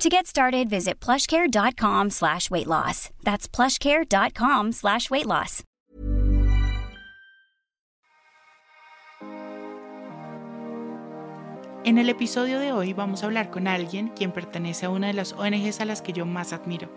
[0.00, 3.10] To get started, visit plushcare.com slash weight loss.
[3.22, 5.62] That's plushcare.com slash weight loss.
[11.84, 15.12] En el episodio de hoy vamos a hablar con alguien quien pertenece a una de
[15.12, 16.88] las ONGs a las que yo más admiro.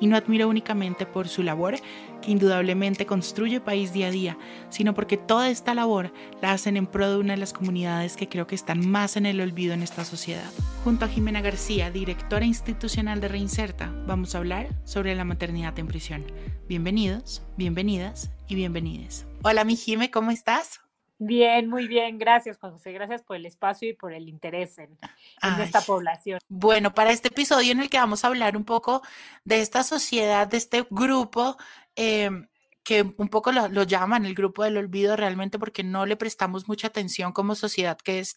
[0.00, 1.76] Y no admiro únicamente por su labor,
[2.22, 4.38] que indudablemente construye país día a día,
[4.68, 8.28] sino porque toda esta labor la hacen en pro de una de las comunidades que
[8.28, 10.50] creo que están más en el olvido en esta sociedad.
[10.84, 15.86] Junto a Jimena García, directora institucional de Reinserta, vamos a hablar sobre la maternidad en
[15.86, 16.24] prisión.
[16.68, 19.26] Bienvenidos, bienvenidas y bienvenides.
[19.42, 20.85] Hola mi Jime, ¿cómo estás?
[21.18, 24.98] Bien, muy bien, gracias Juan José, gracias por el espacio y por el interés en,
[25.62, 26.40] esta población.
[26.48, 29.02] Bueno, para este episodio en el que vamos a hablar un poco
[29.44, 31.56] de esta sociedad, de este grupo
[31.94, 32.46] em,
[32.84, 36.68] que un poco lo, lo, llaman el grupo del olvido realmente porque no le prestamos
[36.68, 38.36] mucha atención como sociedad, que es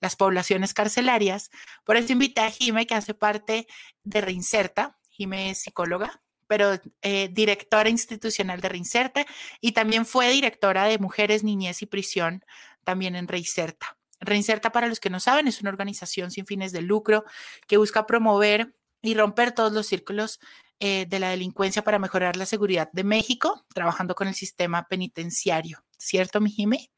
[0.00, 1.50] las poblaciones carcelarias.
[1.84, 3.66] Por eso invité a Jime, que hace parte
[4.04, 4.98] de Reinserta.
[5.10, 9.24] Jime es psicóloga, pero eh, directora institucional de Reinserta
[9.60, 12.44] y también fue directora de Mujeres, Niñez y Prisión,
[12.82, 13.96] también en Reinserta.
[14.20, 17.24] Reinserta, para los que no saben, es una organización sin fines de lucro
[17.68, 20.40] que busca promover y romper todos los círculos
[20.80, 25.84] eh, de la delincuencia para mejorar la seguridad de México, trabajando con el sistema penitenciario.
[25.96, 26.90] ¿Cierto, mi Jimé?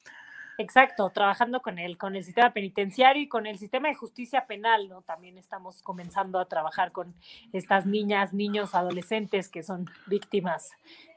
[0.61, 4.91] Exacto, trabajando con el, con el sistema penitenciario y con el sistema de justicia penal,
[4.91, 5.01] ¿no?
[5.01, 7.15] También estamos comenzando a trabajar con
[7.55, 10.73] estas niñas, niños, adolescentes que son víctimas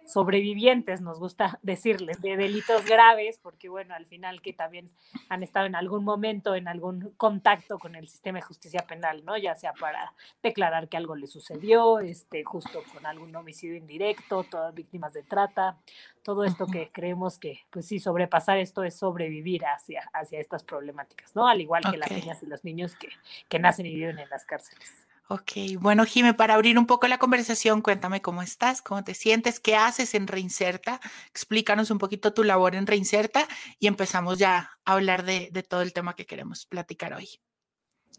[0.05, 4.91] sobrevivientes, nos gusta decirles, de delitos graves, porque bueno, al final que también
[5.29, 9.37] han estado en algún momento en algún contacto con el sistema de justicia penal, ¿no?
[9.37, 14.73] Ya sea para declarar que algo le sucedió, este, justo con algún homicidio indirecto, todas
[14.73, 15.77] víctimas de trata,
[16.23, 21.35] todo esto que creemos que, pues sí, sobrepasar esto es sobrevivir hacia, hacia estas problemáticas,
[21.35, 21.47] ¿no?
[21.47, 23.09] Al igual que las niñas y los niños que,
[23.49, 25.02] que nacen y viven en las cárceles.
[25.29, 29.61] Ok, bueno, Jime, para abrir un poco la conversación, cuéntame cómo estás, cómo te sientes,
[29.61, 33.47] qué haces en Reinserta, explícanos un poquito tu labor en Reinserta
[33.79, 37.29] y empezamos ya a hablar de, todo el tema que queremos platicar hoy.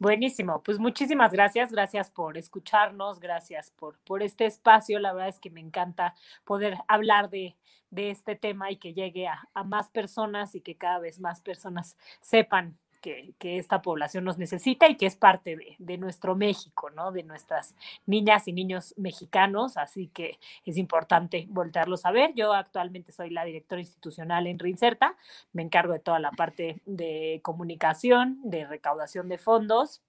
[0.00, 5.50] Buenísimo, pues muchísimas gracias, gracias por escucharnos, gracias por, este espacio, la verdad es que
[5.50, 6.14] me encanta
[6.44, 7.54] poder hablar de,
[7.96, 12.76] este tema y que llegue a más personas y que cada vez más personas sepan
[13.04, 17.12] que, esta población nos necesita y que es parte de, nuestro México, ¿no?
[17.12, 17.74] De nuestras
[18.06, 22.32] niñas y niños mexicanos, así que es importante voltearlos a ver.
[22.34, 25.16] Yo actualmente soy la directora institucional en Reinserta,
[25.52, 30.02] me encargo de toda la parte de comunicación, de recaudación de fondos,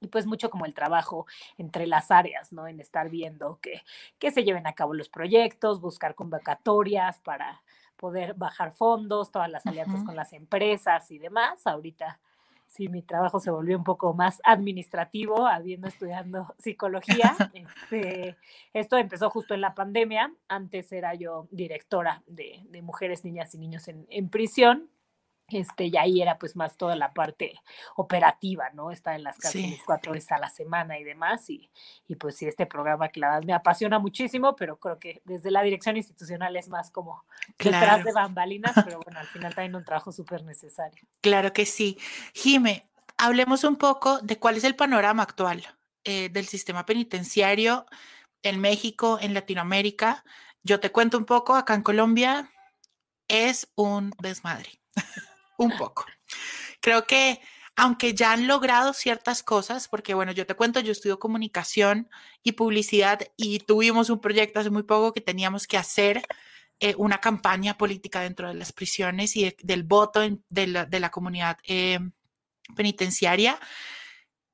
[0.00, 1.26] y pues mucho como el trabajo
[1.58, 2.66] entre las áreas, ¿no?
[2.66, 3.82] En estar viendo que,
[4.18, 7.62] que se lleven a cabo los proyectos, buscar convocatorias para
[7.96, 11.66] poder bajar fondos, todas las alianzas con las empresas y demás.
[11.66, 12.18] Ahorita
[12.72, 17.34] sí, mi trabajo se volvió un poco más administrativo, habiendo estudiando psicología.
[17.54, 18.36] Este,
[18.72, 20.32] esto empezó justo en la pandemia.
[20.48, 24.88] Antes era yo directora de, de mujeres, niñas y niños en, en prisión
[25.52, 27.60] este, y ahí era pues más toda la parte
[27.96, 28.90] operativa, ¿no?
[28.90, 31.70] Estar en las cárceles cuatro veces a la semana y demás, y,
[32.08, 35.50] y, pues sí, este programa que la verdad me apasiona muchísimo, pero creo que desde
[35.50, 37.24] la dirección institucional es más como
[37.58, 41.02] detrás de bambalinas, pero bueno, al final también un trabajo súper necesario.
[41.20, 41.98] Claro que sí.
[42.34, 45.64] Jime, hablemos un poco de cuál es el panorama actual
[46.04, 47.86] eh, del sistema penitenciario
[48.42, 50.24] en México, en Latinoamérica.
[50.62, 52.50] Yo te cuento un poco, acá en Colombia
[53.28, 54.80] es un desmadre
[55.58, 56.06] un poco.
[56.80, 57.40] Creo que
[57.76, 62.10] aunque ya han logrado ciertas cosas, porque bueno, yo te cuento, yo estudio comunicación
[62.42, 66.22] y publicidad y tuvimos un proyecto hace muy poco que teníamos que hacer
[66.80, 71.98] eh, una campaña política dentro de las prisiones y del voto de, la, comunidad eh,
[72.76, 73.58] penitenciaria.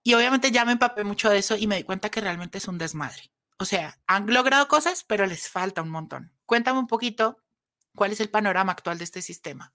[0.05, 2.69] Y obviamente ya me empapé mucho de eso y me di cuenta que realmente es
[2.69, 3.33] un desmadre.
[3.59, 6.33] O sea, han logrado cosas, pero les falta un montón.
[6.47, 7.43] Cuéntame un poquito
[7.97, 9.75] cuál es el panorama actual de este sistema.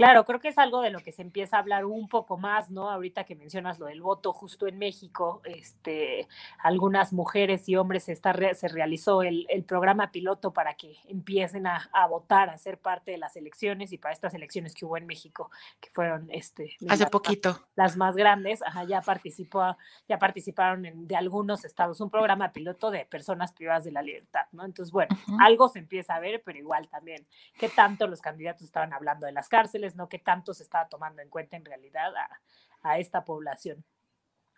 [0.00, 2.70] Claro, creo que es algo de lo que se empieza a hablar un poco más,
[2.70, 2.90] ¿no?
[2.90, 6.26] Ahorita que mencionas lo del voto justo en México, este,
[6.58, 11.66] algunas mujeres y hombres se, está, se realizó el, el, programa piloto para que empiecen
[11.66, 14.96] a, a, votar, a ser parte de las elecciones y para estas elecciones que hubo
[14.96, 15.50] en México,
[15.80, 19.76] que fueron este, hace las, poquito las más grandes, ajá, ya participó,
[20.08, 24.46] ya participaron en, de algunos estados, un programa piloto de personas privadas de la libertad,
[24.52, 24.64] ¿no?
[24.64, 25.46] Entonces, bueno, uh -huh.
[25.46, 27.26] algo se empieza a ver, pero igual también,
[27.58, 29.89] ¿qué tanto los candidatos estaban hablando de las cárceles?
[29.96, 32.40] No que tanto se estaba tomando en cuenta en realidad a,
[32.82, 33.84] a, esta población.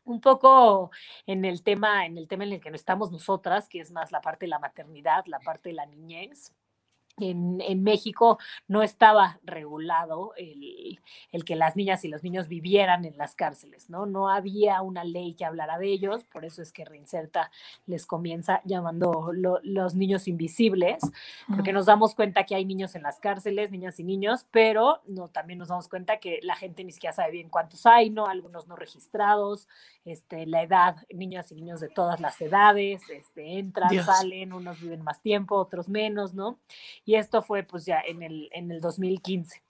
[0.04, 0.90] Un poco
[1.26, 4.10] en el tema, en el tema en el que no estamos nosotras, que es más
[4.10, 6.52] la parte de la maternidad, la parte de la niñez,
[7.18, 8.38] en, en, México
[8.68, 11.00] no estaba regulado el,
[11.30, 14.06] el, que las niñas y los niños vivieran en las cárceles, ¿no?
[14.06, 17.50] No había una ley que hablara de ellos, por eso es que Reinserta
[17.86, 21.02] les comienza llamando lo, los niños invisibles,
[21.54, 25.28] porque nos damos cuenta que hay niños en las cárceles, niñas y niños, pero no,
[25.28, 28.26] también nos damos cuenta que la gente ni siquiera sabe bien cuántos hay, ¿no?
[28.26, 29.68] Algunos no registrados,
[30.04, 34.06] este, la edad, niñas y niños de todas las edades, este, entran, Dios.
[34.06, 36.58] salen, unos viven más tiempo, otros menos, ¿no?
[37.04, 39.62] Y esto fue pues ya en el, en el 2015.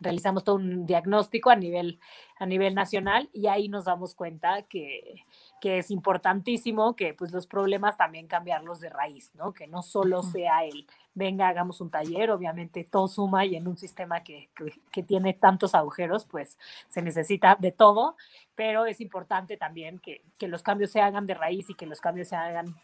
[0.00, 1.98] Realizamos todo un diagnóstico a nivel,
[2.38, 5.24] a nivel nacional y ahí nos damos cuenta que,
[5.60, 9.52] que es importantísimo que pues los problemas también cambiarlos de raíz, ¿no?
[9.52, 10.86] Que no solo sea el,
[11.18, 14.48] venga, hagamos un taller, obviamente todo suma y en un sistema que,
[14.90, 16.56] que, tiene tantos agujeros, pues
[16.88, 18.16] se necesita de todo,
[18.54, 22.00] pero es importante también que, que los cambios se hagan de raíz y que los
[22.00, 22.74] cambios se hagan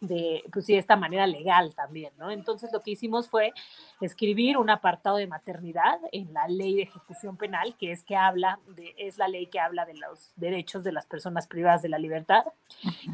[0.00, 2.30] de, pues sí, de esta manera legal también, ¿no?
[2.30, 3.52] Entonces lo que hicimos fue
[4.00, 8.58] escribir un apartado de maternidad en la ley de ejecución penal, que es que habla
[8.68, 11.98] de, es la ley que habla de los derechos de las personas privadas de la
[11.98, 12.44] libertad.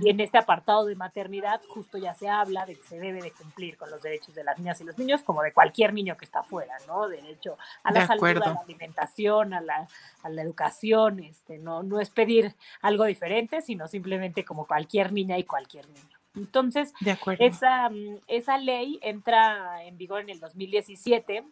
[0.01, 3.33] Y en este apartado de maternidad justo ya se habla de que se debe de
[3.33, 6.25] cumplir con los derechos de las niñas y los niños, como de cualquier niño que
[6.25, 7.09] está afuera, ¿no?
[7.09, 8.45] Derecho a la de salud, acuerdo.
[8.45, 9.89] a la alimentación, a la,
[10.23, 15.37] a la educación, este, no, no es pedir algo diferente, sino simplemente como cualquier niña
[15.37, 16.17] y cualquier niño.
[16.37, 16.93] Entonces,
[17.39, 21.45] esa, mm, esa ley entra en vigor en el 2017.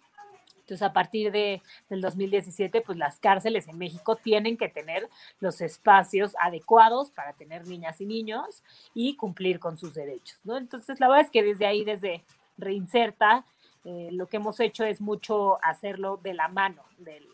[0.61, 1.61] Entonces, a partir de,
[1.91, 5.09] del 2017, pues las cárceles en México tienen que tener
[5.41, 8.63] los espacios adecuados para tener niñas y niños
[8.95, 10.57] y cumplir con sus derechos, ¿no?
[10.57, 12.25] Entonces, la verdad es que desde ahí, desde
[12.57, 13.45] Reinserta,
[13.85, 17.29] eh, lo que hemos hecho es mucho hacerlo de la mano del,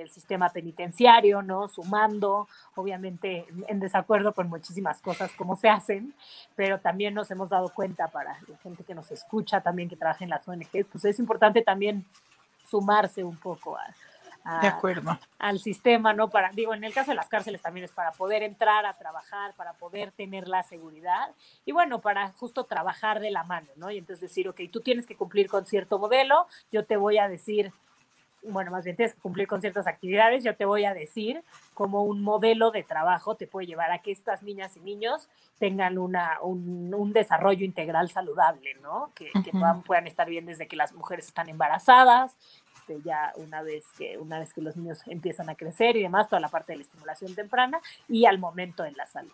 [0.00, 1.68] del sistema penitenciario, ¿no?
[1.68, 6.14] Sumando, obviamente en desacuerdo con muchísimas cosas como se hacen,
[6.54, 10.24] pero también nos hemos dado cuenta para la gente que nos escucha, también que trabaja
[10.24, 12.04] en las ONG, pues es importante también
[12.68, 13.86] sumarse un poco a,
[14.44, 15.18] a, de acuerdo.
[15.38, 16.28] al sistema, ¿no?
[16.28, 19.54] Para, digo, en el caso de las cárceles también es para poder entrar a trabajar,
[19.54, 21.30] para poder tener la seguridad
[21.64, 23.90] y bueno, para justo trabajar de la mano, ¿no?
[23.90, 27.28] Y entonces decir, ok, tú tienes que cumplir con cierto modelo, yo te voy a
[27.28, 27.72] decir
[28.48, 31.42] bueno, más bien tienes que cumplir con ciertas actividades, yo te voy a decir
[31.74, 35.28] cómo un modelo de trabajo te puede llevar a que estas niñas y niños
[35.58, 39.10] tengan una, un, un desarrollo integral saludable, ¿no?
[39.14, 39.44] Que, uh -huh.
[39.44, 42.36] que puedan, puedan, estar bien desde que las mujeres están embarazadas,
[42.76, 46.28] este, ya una vez, que, una vez que los niños empiezan a crecer y demás,
[46.28, 49.32] toda la parte de la estimulación temprana y al momento de la salud.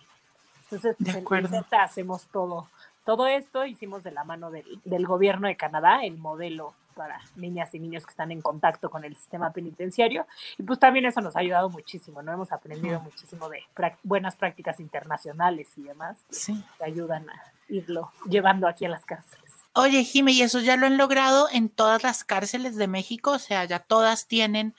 [0.71, 1.55] Entonces, acuerdo.
[1.55, 2.69] en hacemos todo,
[3.05, 7.75] todo esto, hicimos de la mano del, del gobierno de Canadá el modelo para niñas
[7.75, 10.27] y niños que están en contacto con el sistema penitenciario.
[10.59, 12.33] Y pues también eso nos ha ayudado muchísimo, ¿no?
[12.33, 13.63] Hemos aprendido muchísimo de
[14.03, 16.63] buenas prácticas internacionales y demás sí.
[16.79, 19.53] que ayudan a irlo llevando aquí a las cárceles.
[19.75, 23.33] Oye, Jime, ¿y eso ya lo han logrado en todas las cárceles de México?
[23.33, 24.75] O sea, ya todas tienen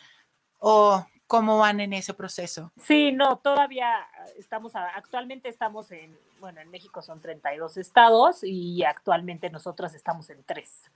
[0.59, 2.71] o cómo van en ese proceso.
[2.85, 4.07] Sí, no, todavía
[4.37, 10.43] estamos, actualmente estamos en, bueno, en México son 32 estados y actualmente nosotras estamos en
[10.43, 10.91] tres.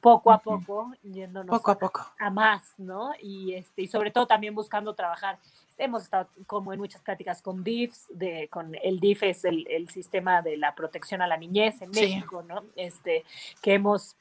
[0.00, 2.06] Poco a poco, yéndonos poco a, poco.
[2.20, 3.10] a más, ¿no?
[3.20, 5.40] Y, este, y sobre todo también buscando trabajar.
[5.76, 9.88] Hemos estado como en muchas pláticas con DIFs, de, con el DIF es el, el
[9.88, 12.46] sistema de la protección a la niñez en México, sí.
[12.46, 12.62] ¿no?
[12.76, 13.24] Este,
[13.60, 14.14] que hemos,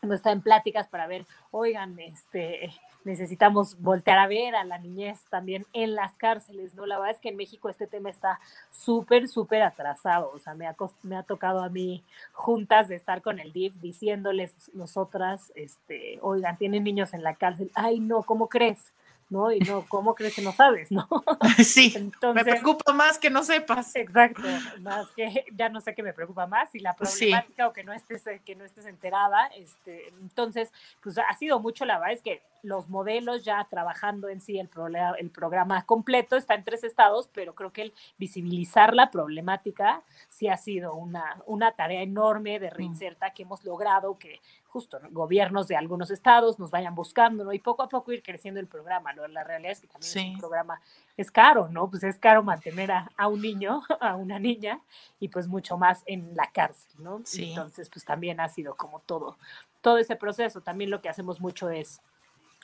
[0.00, 2.72] hemos estado en pláticas para ver, oigan, este,
[3.04, 6.86] necesitamos voltear a ver a la niñez también en las cárceles, ¿no?
[6.86, 8.40] La verdad es que en México este tema está
[8.70, 13.22] súper, súper atrasado, o sea, me ha, me ha tocado a mí juntas de estar
[13.22, 18.48] con el DIF diciéndoles nosotras, este, oigan, tienen niños en la cárcel, ay, no, ¿cómo
[18.48, 18.92] crees?
[19.32, 19.50] ¿no?
[19.50, 21.08] Y no, ¿cómo crees que no sabes, no?
[21.64, 23.96] Sí, me preocupa más que no sepas.
[23.96, 24.42] Exacto,
[24.80, 27.94] más que ya no sé qué me preocupa más, y la problemática o que no
[27.94, 30.70] estés, que no estés enterada, este, entonces,
[31.02, 34.70] pues ha sido mucho, la verdad es que los modelos ya trabajando en sí el,
[35.18, 40.48] el programa completo está en tres estados, pero creo que el visibilizar la problemática sí
[40.48, 42.74] ha sido una, una tarea enorme de mm.
[42.74, 44.40] reinserta que hemos logrado que
[44.72, 47.52] justo gobiernos de algunos estados nos vayan buscando, ¿no?
[47.52, 49.26] Y poco a poco ir creciendo el programa, ¿no?
[49.28, 50.80] La realidad es que también el programa
[51.16, 51.90] es caro, ¿no?
[51.90, 54.80] Pues es caro mantener a, a, un niño, a una niña,
[55.20, 57.20] y pues mucho más en la cárcel, ¿no?
[57.24, 57.50] Sí.
[57.50, 59.36] Entonces, pues también ha sido como todo,
[59.82, 60.62] todo ese proceso.
[60.62, 62.00] También lo que hacemos mucho es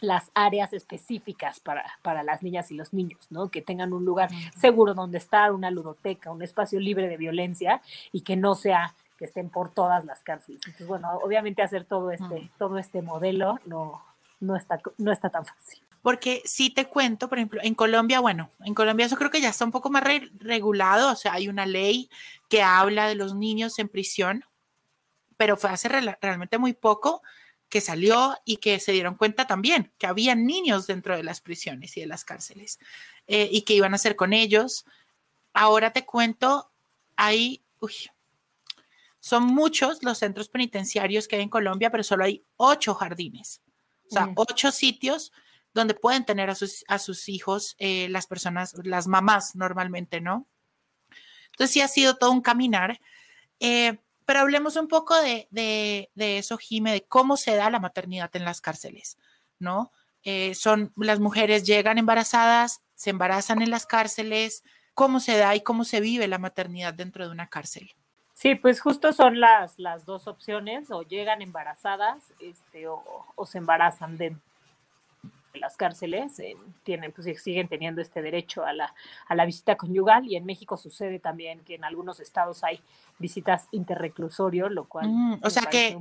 [0.00, 3.50] las áreas específicas para, para, las niñas y los niños, ¿no?
[3.50, 8.20] Que tengan un lugar seguro donde estar, una ludoteca, un espacio libre de violencia y
[8.20, 10.60] que no sea que estén por todas las cárceles.
[10.64, 14.00] Entonces, bueno, obviamente hacer todo este, todo este modelo no,
[14.40, 15.80] no, está, no está tan fácil.
[16.00, 19.48] Porque si te cuento, por ejemplo, en Colombia, bueno, en Colombia eso creo que ya
[19.48, 20.04] está un poco más
[20.38, 22.08] regulado, o sea, hay una ley
[22.48, 24.44] que habla de los niños en prisión,
[25.36, 27.22] pero fue hace realmente muy poco
[27.68, 31.96] que salió y que se dieron cuenta también que había niños dentro de las prisiones
[31.96, 32.78] y de las cárceles
[33.26, 34.86] eh, y que iban a hacer con ellos.
[35.52, 36.70] Ahora te cuento,
[37.16, 37.94] hay, uy,
[39.20, 43.60] son muchos los centros penitenciarios que hay en Colombia, pero solo hay ocho jardines,
[44.06, 45.32] o sea, ocho sitios
[45.74, 50.46] donde pueden tener a sus, a sus hijos eh, las personas, las mamás normalmente, ¿no?
[51.52, 53.00] Entonces sí ha sido todo un caminar,
[53.60, 53.98] eh,
[54.28, 58.44] pero hablemos un poco de, de, eso, Jime, de cómo se da la maternidad en
[58.44, 59.16] las cárceles,
[59.58, 59.90] ¿no?
[60.22, 65.62] Eh, son las mujeres llegan embarazadas, se embarazan en las cárceles, cómo se da y
[65.62, 67.94] cómo se vive la maternidad dentro de una cárcel.
[68.34, 73.02] Sí, pues justo son las, las dos opciones, o llegan embarazadas este, o,
[73.46, 74.18] se embarazan
[75.58, 78.94] las cárceles, eh, tienen, pues siguen teniendo este derecho a la,
[79.26, 82.80] a la visita conyugal y en México sucede también que en algunos estados hay
[83.18, 85.08] visitas interreclusorio, lo cual...
[85.08, 85.98] Mm, o sea que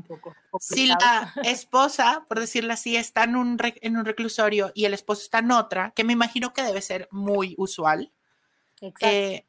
[0.59, 5.21] si la esposa, por decirlo así, está en un, en un reclusorio y el esposo
[5.23, 8.11] está en otra, que me imagino que debe ser muy usual,
[9.01, 9.45] eh,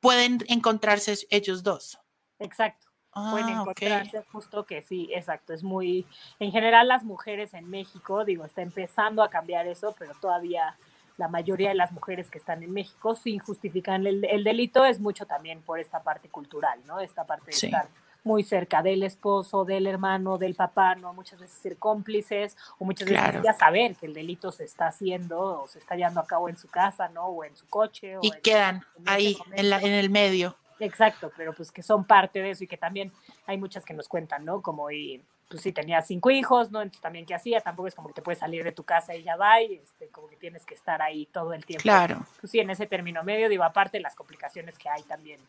[0.00, 1.98] pueden encontrarse ellos dos.
[2.38, 2.91] Exacto.
[3.12, 5.52] Pueden ah, encontrarse justo que sí, exacto.
[5.52, 6.06] Es muy,
[6.40, 10.76] en general las mujeres en México, digo, está empezando a cambiar eso, pero todavía
[11.18, 15.26] la mayoría de las mujeres que están en México sin justificar el, delito es mucho
[15.26, 17.00] también por esta parte cultural, ¿no?
[17.00, 17.88] Esta parte de estar
[18.24, 21.12] muy cerca del esposo, del hermano, del papá, ¿no?
[21.12, 25.62] Muchas veces ser cómplices o muchas veces ya saber que el delito se está haciendo
[25.62, 27.26] o se está llevando a cabo en su casa, ¿no?
[27.26, 28.16] O en su coche.
[28.22, 30.56] y quedan ahí, en, la, en el medio.
[30.80, 33.12] Exacto, pero pues que son parte de eso y que también
[33.46, 34.62] hay muchas que nos cuentan, ¿no?
[34.62, 36.80] Como y pues si tenía cinco hijos, ¿no?
[36.80, 39.22] Entonces también qué hacía, tampoco es como que te puedes salir de tu casa y
[39.22, 41.82] ya va, y este, como que tienes que estar ahí todo el tiempo.
[41.82, 42.24] Claro.
[42.40, 45.40] Pues sí, en ese término medio, digo, aparte las complicaciones que hay también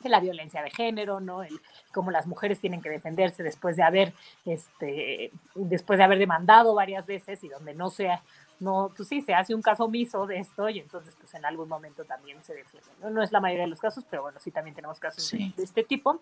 [0.00, 1.42] de la violencia de género, ¿no?
[1.42, 1.60] El,
[1.92, 7.06] cómo las mujeres tienen que defenderse después de haber, este, después de haber demandado varias
[7.06, 8.22] veces y donde no sea
[8.64, 11.68] no, pues sí, se hace un caso omiso de esto y entonces pues en algún
[11.68, 12.88] momento también se defiende.
[13.10, 15.84] No, es la mayoría de los casos, pero bueno, sí también tenemos casos de, este
[15.84, 16.20] tipo.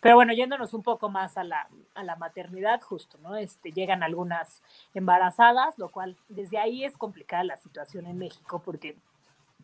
[0.00, 3.36] Pero bueno, yéndonos un poco más a la, a la maternidad, justo, ¿no?
[3.36, 4.60] Este, llegan algunas
[4.92, 8.96] embarazadas, lo cual desde ahí es complicada la situación en México porque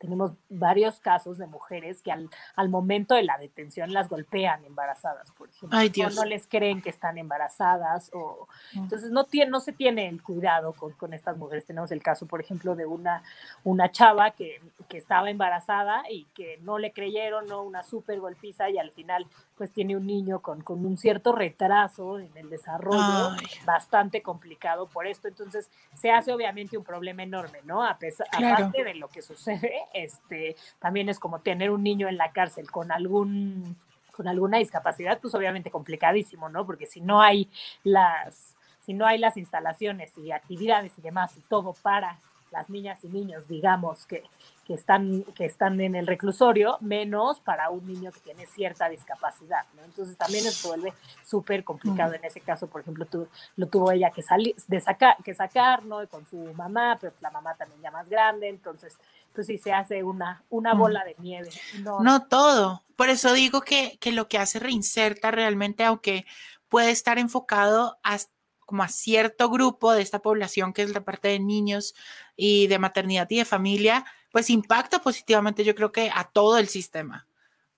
[0.00, 5.30] tenemos varios casos de mujeres que al, al, momento de la detención las golpean embarazadas,
[5.32, 5.78] por ejemplo.
[5.78, 6.16] Ay, Dios.
[6.16, 8.10] O no les creen que están embarazadas.
[8.14, 8.78] O, mm.
[8.84, 11.66] Entonces no, tiene, no se tiene el cuidado con, con, estas mujeres.
[11.66, 13.22] Tenemos el caso, por ejemplo, de una,
[13.62, 17.62] una chava que, que estaba embarazada y que no le creyeron, ¿no?
[17.62, 19.26] una súper golpiza y al final
[19.60, 23.36] pues tiene un niño con, con un cierto retraso en el desarrollo,
[23.66, 25.28] bastante complicado por esto.
[25.28, 27.84] Entonces se hace obviamente un problema enorme, ¿no?
[27.84, 32.16] A pesar, Aparte de lo que sucede este, también es como tener un niño en
[32.16, 33.76] la cárcel con algún
[34.16, 36.64] con alguna discapacidad, pues obviamente complicadísimo, ¿no?
[36.64, 37.50] Porque si no hay
[37.84, 42.18] las si no hay las instalaciones y actividades y demás y todo para
[42.50, 44.24] las niñas y niños, digamos, que,
[44.66, 49.64] que, están, que están en el reclusorio, menos para un niño que tiene cierta discapacidad,
[49.76, 49.84] ¿no?
[49.84, 50.92] Entonces también se vuelve
[51.24, 52.14] súper complicado.
[52.14, 55.84] En ese caso, por ejemplo, tú, lo tuvo ella que, salir, de sacar, que sacar,
[55.84, 56.06] ¿no?
[56.08, 58.96] Con su mamá, pero la mamá también ya más grande, entonces,
[59.34, 61.50] pues sí se hace una, una bola de nieve.
[61.82, 62.82] No, no todo.
[62.96, 66.26] Por eso digo que, que lo que hace reinserta realmente, aunque
[66.68, 68.39] puede estar enfocado hasta
[68.70, 71.92] como a cierto grupo de esta población que es la parte de niños
[72.36, 76.68] y de maternidad y de familia, pues impacta positivamente yo creo que a todo el
[76.68, 77.26] sistema.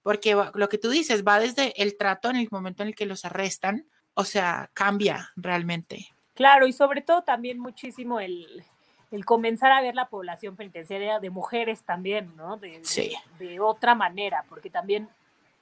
[0.03, 3.07] Porque lo que tú dices va desde el trato en el momento en el que
[3.07, 6.13] los arrestan, o sea, cambia realmente.
[6.35, 8.63] Claro, y sobre todo también muchísimo el,
[9.11, 12.59] el comenzar a ver la población penitenciaria de mujeres también, ¿no?
[12.59, 12.83] De,
[13.39, 15.09] de, otra manera, porque también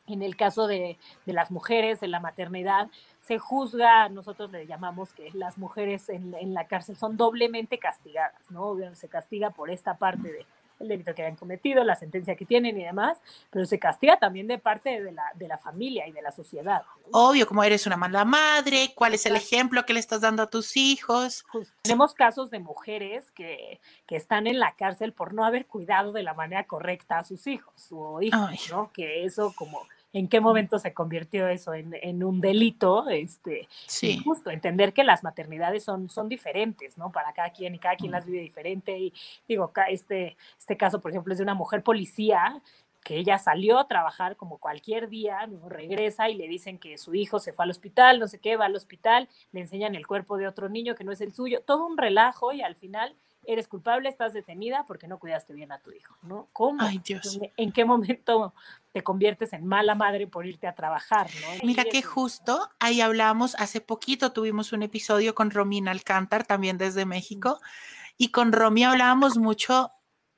[0.08, 2.88] en el caso de, de, las mujeres, de la maternidad,
[3.30, 8.42] se juzga, nosotros le llamamos que las mujeres en, en la cárcel son doblemente castigadas,
[8.50, 8.76] ¿no?
[8.94, 10.46] Se castiga por esta parte de
[10.80, 13.18] el delito que hayan cometido, la sentencia que tienen y demás,
[13.50, 16.82] pero se castiga también de parte de la, de la familia y de la sociedad.
[17.12, 20.50] Obvio, como eres una mala madre, cuál es el ejemplo que le estás dando a
[20.50, 21.44] tus hijos.
[21.82, 26.22] tenemos casos de mujeres que, que, están en la cárcel por no haber cuidado de
[26.24, 28.90] la manera correcta a sus hijos o hijos, ¿no?
[28.92, 34.20] Que eso como en qué momento se convirtió eso en, un delito, este, sí.
[34.24, 37.12] justo entender que las maternidades son, son diferentes, ¿no?
[37.12, 38.98] Para cada quien y cada quien las vive diferente.
[38.98, 39.12] Y
[39.46, 42.60] digo, este, este caso, por ejemplo, es de una mujer policía
[43.02, 45.68] que ella salió a trabajar como cualquier día, ¿no?
[45.68, 48.66] regresa y le dicen que su hijo se fue al hospital, no sé qué, va
[48.66, 51.86] al hospital, le enseñan el cuerpo de otro niño que no es el suyo, todo
[51.86, 53.16] un relajo y al final
[53.46, 56.48] eres culpable, estás detenida porque no cuidaste bien a tu hijo, ¿no?
[56.52, 56.82] ¿Cómo?
[56.82, 57.40] Ay, Dios.
[57.56, 58.54] ¿En qué momento
[58.92, 61.66] te conviertes en mala madre por irte a trabajar, ¿no?
[61.66, 67.06] Mira que justo ahí hablamos, hace poquito tuvimos un episodio con Romina Alcántar, también desde
[67.06, 67.60] México,
[68.16, 69.92] y con Romy hablábamos mucho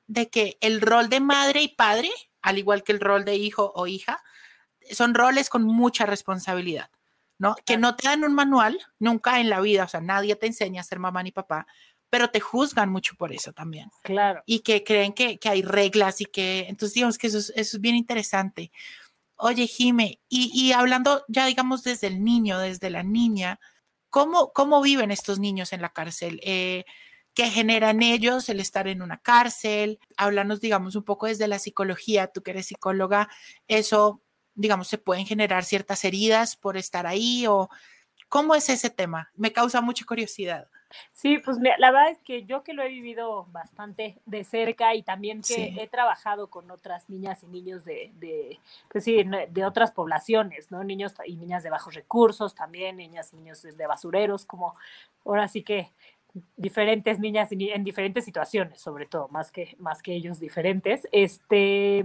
[0.07, 2.09] de que el rol de madre y padre,
[2.43, 4.23] al igual que el rol de hijo o hija,
[4.91, 6.89] son roles con mucha responsabilidad.
[7.39, 7.55] ¿no?
[7.65, 10.81] Que no te dan un manual nunca en la vida, o sea, nadie te enseña
[10.81, 11.67] a ser mamá ni papá,
[12.09, 13.89] pero te juzgan mucho por eso también.
[14.03, 14.43] Claro.
[14.45, 17.77] Y que creen que, que hay reglas y que, entonces digamos que eso es, eso
[17.77, 18.71] es bien interesante.
[19.35, 23.59] Oye, Jime, y, y, hablando ya digamos desde el niño, desde la niña,
[24.09, 26.39] ¿cómo, cómo viven estos niños en la cárcel?
[26.43, 26.85] Eh,
[27.33, 29.99] ¿Qué generan ellos el estar en una cárcel?
[30.17, 33.29] Háblanos, digamos, un poco desde la psicología, tú que eres psicóloga,
[33.67, 34.21] eso,
[34.53, 37.69] digamos, se pueden generar ciertas heridas por estar ahí o
[38.29, 39.31] cómo es ese tema?
[39.35, 40.67] Me causa mucha curiosidad.
[41.11, 45.03] Sí, pues la verdad es que yo que lo he vivido bastante de cerca y
[45.03, 48.59] también que he trabajado con otras niñas y niños de, de,
[48.91, 50.83] pues sí, de otras poblaciones, ¿no?
[50.83, 54.75] Niños y niñas de bajos recursos también, niñas y niños de basureros, como
[55.25, 55.91] ahora sí que
[56.57, 61.07] diferentes niñas en diferentes situaciones, sobre todo, más que, más que ellos diferentes.
[61.11, 62.03] Este,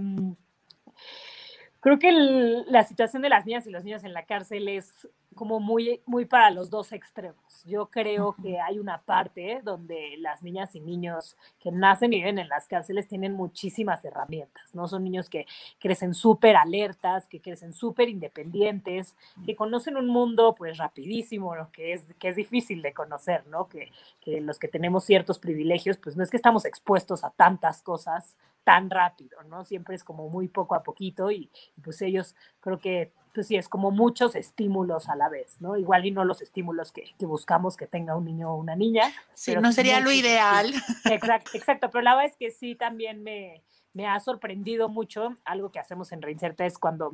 [1.79, 5.59] creo que la situación de las niñas y los niños en la cárcel es como
[5.59, 7.63] muy, muy para los dos extremos.
[7.65, 12.39] Yo creo que hay una parte donde las niñas y niños que nacen y viven
[12.39, 14.87] en las cárceles tienen muchísimas herramientas, ¿no?
[14.87, 15.45] Son niños que
[15.79, 21.71] crecen súper alertas, que crecen súper independientes, que conocen un mundo pues rapidísimo, ¿no?
[21.71, 23.67] que, es, que es difícil de conocer, ¿no?
[23.67, 27.81] Que, que los que tenemos ciertos privilegios, pues no es que estamos expuestos a tantas
[27.81, 29.63] cosas tan rápido, ¿no?
[29.63, 31.49] Siempre es como muy poco a poquito y,
[31.83, 35.77] pues ellos creo que pues sí, es como muchos estímulos a la vez, ¿no?
[35.77, 39.03] Igual y no los estímulos que, que buscamos que tenga un niño o una niña.
[39.33, 40.73] Sí, no sería lo ideal.
[41.05, 45.71] Exacto, exacto, pero la verdad es que sí también me, me ha sorprendido mucho, algo
[45.71, 47.13] que hacemos en Reinserta es cuando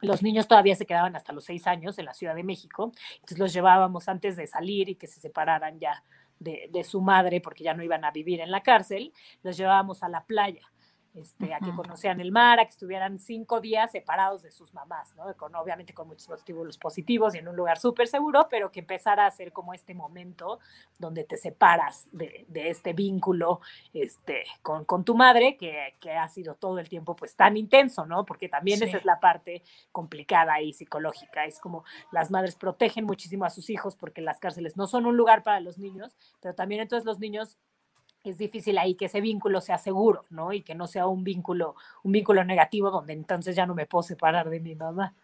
[0.00, 3.38] los niños todavía se quedaban hasta los seis años en la Ciudad de México, entonces
[3.38, 6.02] los llevábamos antes de salir y que se separaran ya
[6.38, 10.02] de, de su madre porque ya no iban a vivir en la cárcel, los llevábamos
[10.02, 10.62] a la playa
[11.14, 15.14] este, a que conocieran el mar, a que estuvieran cinco días separados de sus mamás,
[15.16, 15.34] ¿no?
[15.36, 19.26] Con, obviamente con muchos estímulos positivos y en un lugar súper seguro, pero que empezara
[19.26, 20.60] a ser como este momento
[20.98, 23.60] donde te separas de, de este vínculo
[23.92, 28.06] este, con, con tu madre, que, que, ha sido todo el tiempo pues tan intenso,
[28.06, 28.24] ¿no?
[28.24, 33.44] Porque también esa es la parte complicada y psicológica, es como las madres protegen muchísimo
[33.44, 36.80] a sus hijos porque las cárceles no son un lugar para los niños, pero también
[36.80, 37.56] entonces los niños
[38.24, 40.52] es difícil ahí que ese vínculo sea seguro, ¿no?
[40.52, 44.02] Y que no sea un vínculo, un vínculo negativo donde entonces ya no me puedo
[44.02, 45.14] separar de mi mamá.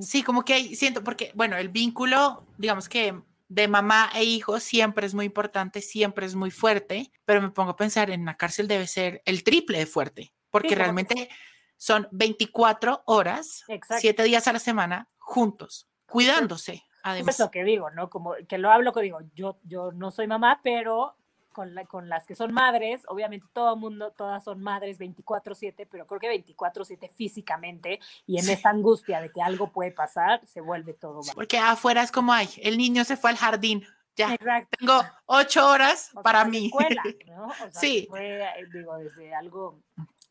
[0.00, 3.14] Sí, como que hay, siento, porque, bueno, el vínculo, digamos que
[3.48, 7.72] de mamá e hijo siempre es muy importante, siempre es muy fuerte, pero me pongo
[7.72, 11.28] a pensar en la cárcel debe ser el triple de fuerte, porque realmente
[11.76, 13.64] son 24 horas,
[13.98, 16.82] 7 días a la semana juntos, cuidándose.
[17.04, 17.34] Además.
[17.34, 18.08] Es lo que digo, ¿no?
[18.08, 21.16] Como que lo hablo, que digo, yo, yo no soy mamá, pero
[21.52, 25.86] con, la, con las que son madres, obviamente todo el mundo, todas son madres 24/7,
[25.90, 30.60] pero creo que 24/7 físicamente y en esa angustia de que algo puede pasar, se
[30.60, 31.34] vuelve todo mal.
[31.34, 33.84] Porque afuera es como, ay, el niño se fue al jardín,
[34.16, 34.36] ya,
[34.78, 36.66] tengo ocho horas para mí.
[36.66, 37.48] Escuela, ¿no?
[37.72, 38.06] sí.
[38.10, 39.80] Fue, eh, digo, desde algo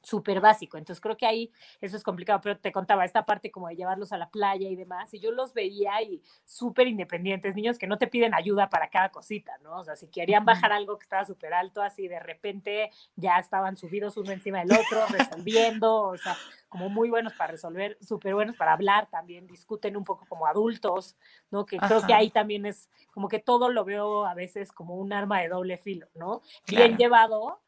[0.02, 0.78] súper básico.
[0.78, 4.12] Entonces creo que ahí eso es complicado, pero te contaba esta parte como de llevarlos
[4.12, 7.98] a la playa y demás, y yo los veía y súper independientes, niños que no
[7.98, 9.80] te piden ayuda para cada cosita, ¿no?
[9.80, 13.78] O sea, si querían bajar algo que estaba súper alto, así de repente ya estaban
[13.78, 16.36] subidos uno encima del otro, resolviendo, o sea,
[16.70, 21.16] como muy buenos para resolver, súper buenos para hablar también, discuten un poco como adultos,
[21.50, 21.66] ¿no?
[21.66, 25.14] Que creo que ahí también es como que todo lo veo a veces como un
[25.14, 26.42] arma de doble filo, ¿no?
[26.68, 27.60] Bien llevado,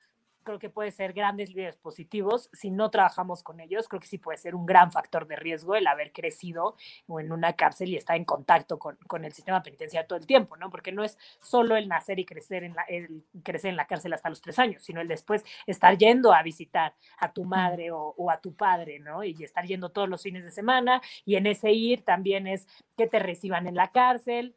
[0.44, 2.50] creo que puede ser grandes líderes positivos.
[2.54, 5.76] Si no trabajamos con ellos, creo que sí puede ser un gran factor de riesgo
[5.76, 6.76] el haber crecido
[7.08, 10.28] o en una cárcel y estar en contacto con, con, el sistema penitenciario todo el
[10.28, 10.70] tiempo, ¿no?
[10.70, 14.14] Porque no es solo el nacer y crecer en, la, el crecer en la cárcel
[14.14, 18.14] hasta los tres años, sino el después estar yendo a visitar a tu madre o,
[18.18, 19.24] o a tu padre, ¿no?
[19.24, 23.08] Y estar yendo todos los fines de semana y en ese ir también es que
[23.08, 24.56] te reciban en la cárcel,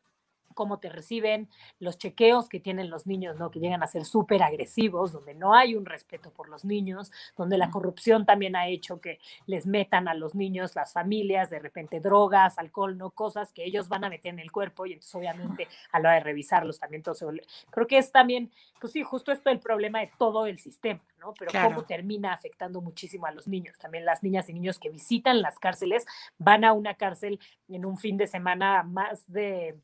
[0.57, 3.53] cómo te reciben, los chequeos que tienen los niños, ¿no?
[3.53, 7.59] Que llegan a ser súper agresivos, donde no hay un respeto por los niños, donde
[7.59, 12.01] la corrupción también ha hecho que les metan a los niños, las familias, de repente
[12.01, 13.11] drogas, alcohol, ¿no?
[13.11, 16.19] Cosas que ellos van a meter en el cuerpo y entonces obviamente a la hora
[16.19, 17.27] de revisarlos también todo se...
[17.71, 21.35] Creo que es también, pues sí, justo esto el problema de todo el sistema, ¿no?
[21.39, 23.77] Pero cómo termina afectando muchísimo a los niños.
[23.79, 26.07] También las niñas y niños que visitan las cárceles
[26.39, 27.39] van a una cárcel
[27.69, 29.77] en un fin de semana más de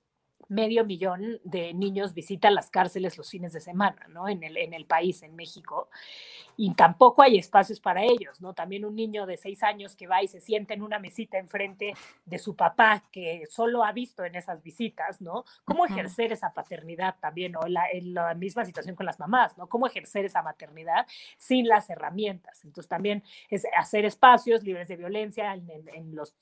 [0.52, 4.28] medio millón de niños visitan las cárceles los fines de semana, ¿no?
[4.28, 5.88] En el, en el país, en México.
[6.56, 8.52] Y tampoco hay espacios para ellos, ¿no?
[8.52, 11.94] También un niño de seis años que va y se sienta en una mesita enfrente
[12.26, 15.44] de su papá, que solo ha visto en esas visitas, ¿no?
[15.64, 19.66] ¿Cómo ejercer esa paternidad también, o la, en la misma situación con las mamás, ¿no?
[19.68, 21.06] ¿Cómo ejercer esa maternidad
[21.38, 22.64] sin las herramientas?
[22.64, 26.34] Entonces también es hacer espacios libres de violencia en, en, los,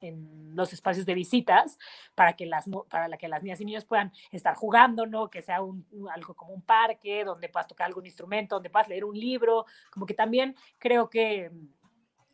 [0.00, 1.78] en, los espacios de visitas
[2.14, 5.30] para que las, para la que las niñas y niños puedan estar jugando, ¿no?
[5.30, 9.04] Que sea un, algo como un parque donde puedas tocar algún instrumento, donde puedas leer
[9.04, 11.50] un libro, como que también creo que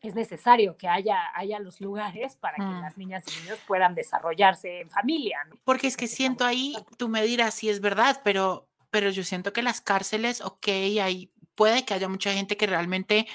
[0.02, 2.80] es necesario que haya, haya los lugares para que mm.
[2.80, 5.38] las niñas y niños puedan desarrollarse en familia.
[5.64, 9.52] Porque es que siento ahí, tú me dirás si es verdad, pero, pero yo siento
[9.52, 10.68] que las cárceles, ok,
[11.02, 13.26] hay, puede que haya mucha gente que realmente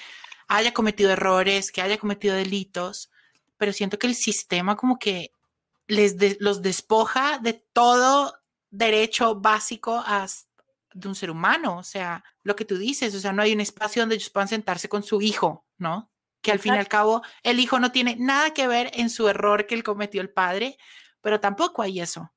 [0.48, 3.12] haya cometido errores, que haya cometido delitos,
[3.58, 5.32] pero siento que el sistema como que
[5.92, 8.34] les los despoja de todo
[8.70, 10.04] derecho básico
[10.94, 11.78] de un ser humano.
[11.78, 14.48] O sea, lo que tú dices, o sea, no hay un espacio donde ellos puedan
[14.48, 16.10] sentarse con su hijo, ¿no?
[16.42, 19.28] Que al fin y al cabo el hijo no tiene nada que ver en su
[19.28, 20.78] error que él cometió el padre,
[21.20, 22.32] pero tampoco hay eso.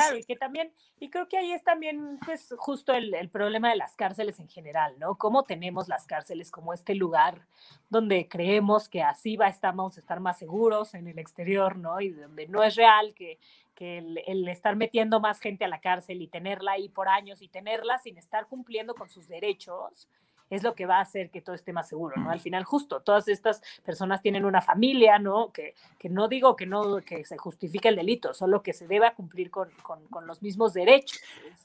[0.00, 3.70] Claro, y que también, y creo que ahí es también, pues, justo el, el, problema
[3.70, 5.16] de las cárceles en general, ¿no?
[5.16, 7.46] Cómo tenemos las cárceles como este lugar
[7.88, 12.00] donde creemos que así va, estamos a estar más seguros en el exterior, ¿no?
[12.00, 13.38] Y donde no es real que,
[13.74, 17.42] que el, el, estar metiendo más gente a la cárcel y tenerla ahí por años
[17.42, 20.08] y tenerla sin estar cumpliendo con sus derechos,
[20.54, 22.30] es lo que va a hacer que todo esté más seguro, ¿no?
[22.30, 25.52] Al final, justo, todas estas personas tienen una familia, ¿no?
[25.52, 29.14] Que, que no digo que no, que se justifique el delito, solo que se deba
[29.14, 31.20] cumplir con, con, con los mismos derechos.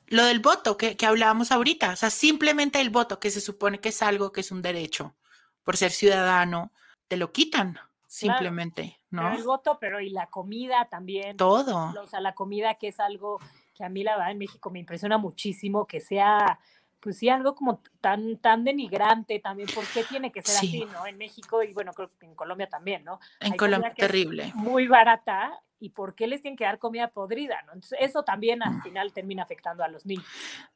[0.07, 3.79] Lo del voto que, que hablábamos ahorita, o sea, simplemente el voto, que se supone
[3.79, 5.15] que es algo que es un derecho,
[5.63, 6.71] por ser ciudadano,
[7.07, 9.21] te lo quitan simplemente, ¿no?
[9.21, 11.37] Pero el voto, pero y la comida también.
[11.37, 11.93] Todo.
[12.01, 13.39] O sea, la comida que es algo
[13.75, 16.59] que a mí la verdad en México me impresiona muchísimo, que sea
[16.99, 21.05] pues sí, algo como tan, tan denigrante también, ¿por qué tiene que ser así, no?
[21.05, 23.19] En México y bueno, creo que en Colombia también, ¿no?
[23.39, 24.51] En Colombia terrible.
[24.55, 27.73] Muy barata y por qué les tienen que dar comida podrida, ¿no?
[27.73, 28.81] Entonces, eso también al mm.
[28.81, 30.25] final termina afectando a los niños.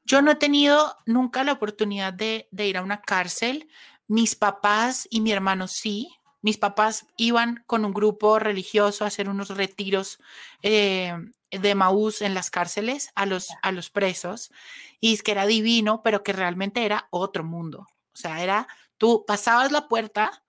[0.05, 3.69] Yo no he tenido nunca la oportunidad de, de ir a una cárcel.
[4.07, 6.09] Mis papás y mi hermano sí,
[6.43, 10.19] mis papás iban con un grupo religioso a hacer unos retiros
[10.61, 11.15] eh,
[11.49, 14.51] de Maús en las cárceles a los, a los presos
[14.99, 17.87] y es que era divino, pero que realmente era otro mundo.
[18.13, 20.43] O sea, era, tú pasabas la puerta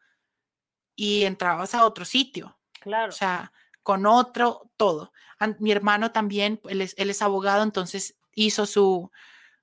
[0.96, 2.58] y entrabas a otro sitio.
[2.80, 3.10] Claro.
[3.10, 3.52] O sea,
[3.84, 5.12] con otro todo.
[5.60, 9.12] Mi hermano también, él es, él es abogado, entonces hizo su,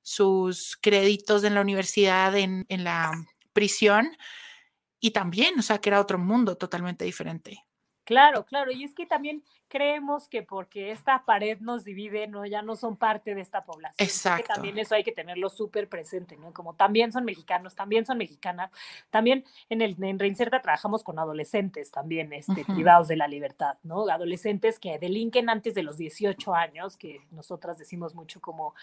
[0.01, 3.11] sus créditos en la universidad, en, en la
[3.51, 4.15] prisión
[5.01, 7.65] y también, o sea, que era otro mundo totalmente diferente.
[8.03, 12.61] Claro, claro, y es que también creemos que porque esta pared nos divide, no, ya
[12.61, 13.95] no son parte de esta población.
[14.05, 14.43] Exacto.
[14.43, 16.51] Que también eso hay que tenerlo súper presente, ¿no?
[16.51, 18.69] Como también son mexicanos, también son mexicanas,
[19.11, 24.09] también en el en Reinserta trabajamos con adolescentes también, este, privados de la libertad, ¿no?
[24.09, 28.75] Adolescentes que delinquen antes de los 18 años, que nosotras decimos mucho como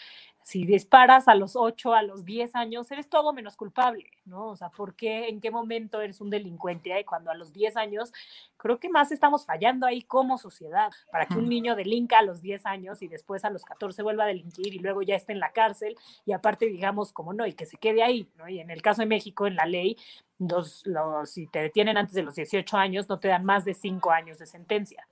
[0.48, 4.46] si disparas a los 8, a los 10 años, eres todo menos culpable, ¿no?
[4.46, 6.98] O sea, ¿por qué, en qué momento eres un delincuente?
[6.98, 8.14] Y cuando a los 10 años,
[8.56, 12.40] creo que más estamos fallando ahí como sociedad, para que un niño delinca a los
[12.40, 15.40] 10 años y después a los 14 vuelva a delinquir y luego ya esté en
[15.40, 18.48] la cárcel y aparte digamos, como no, y que se quede ahí, ¿no?
[18.48, 19.98] Y en el caso de México, en la ley,
[20.38, 23.74] los, los, si te detienen antes de los 18 años, no te dan más de
[23.74, 25.06] 5 años de sentencia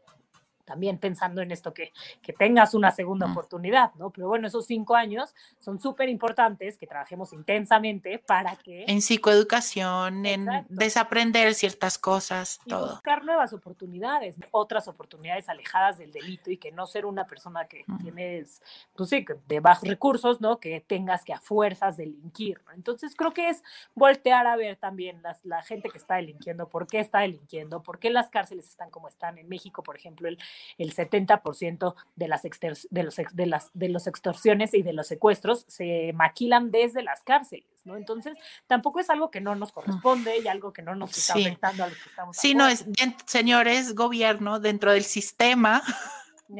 [0.66, 4.10] también pensando en esto, que, que tengas una segunda oportunidad, ¿no?
[4.10, 8.84] Pero bueno, esos cinco años son súper importantes, que trabajemos intensamente para que...
[8.86, 12.90] En psicoeducación, en desaprender ciertas cosas, y todo.
[12.90, 17.84] Buscar nuevas oportunidades, otras oportunidades alejadas del delito y que no ser una persona que
[18.02, 18.60] tienes,
[18.94, 20.58] pues sí, de bajos recursos, ¿no?
[20.58, 22.72] Que tengas que a fuerzas delinquir, ¿no?
[22.72, 23.62] Entonces creo que es
[23.94, 27.98] voltear a ver también las, la gente que está delinquiendo, por qué está delinquiendo, por
[27.98, 29.38] qué las cárceles están como están.
[29.38, 30.38] En México, por ejemplo, el
[30.78, 35.64] el 70% de las, de, los, de, las, de los extorsiones y de los secuestros
[35.68, 37.96] se maquilan desde las cárceles, ¿no?
[37.96, 41.84] Entonces, tampoco es algo que no nos corresponde y algo que no nos está afectando
[41.84, 42.36] a los que estamos.
[42.36, 42.84] Sí, no, es,
[43.26, 45.82] señores, gobierno, dentro del sistema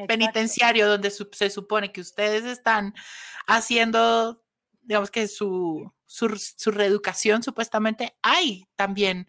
[0.07, 2.93] penitenciario donde se supone que ustedes están
[3.47, 4.43] haciendo,
[4.81, 9.27] digamos que su, su, reeducación, supuestamente, hay también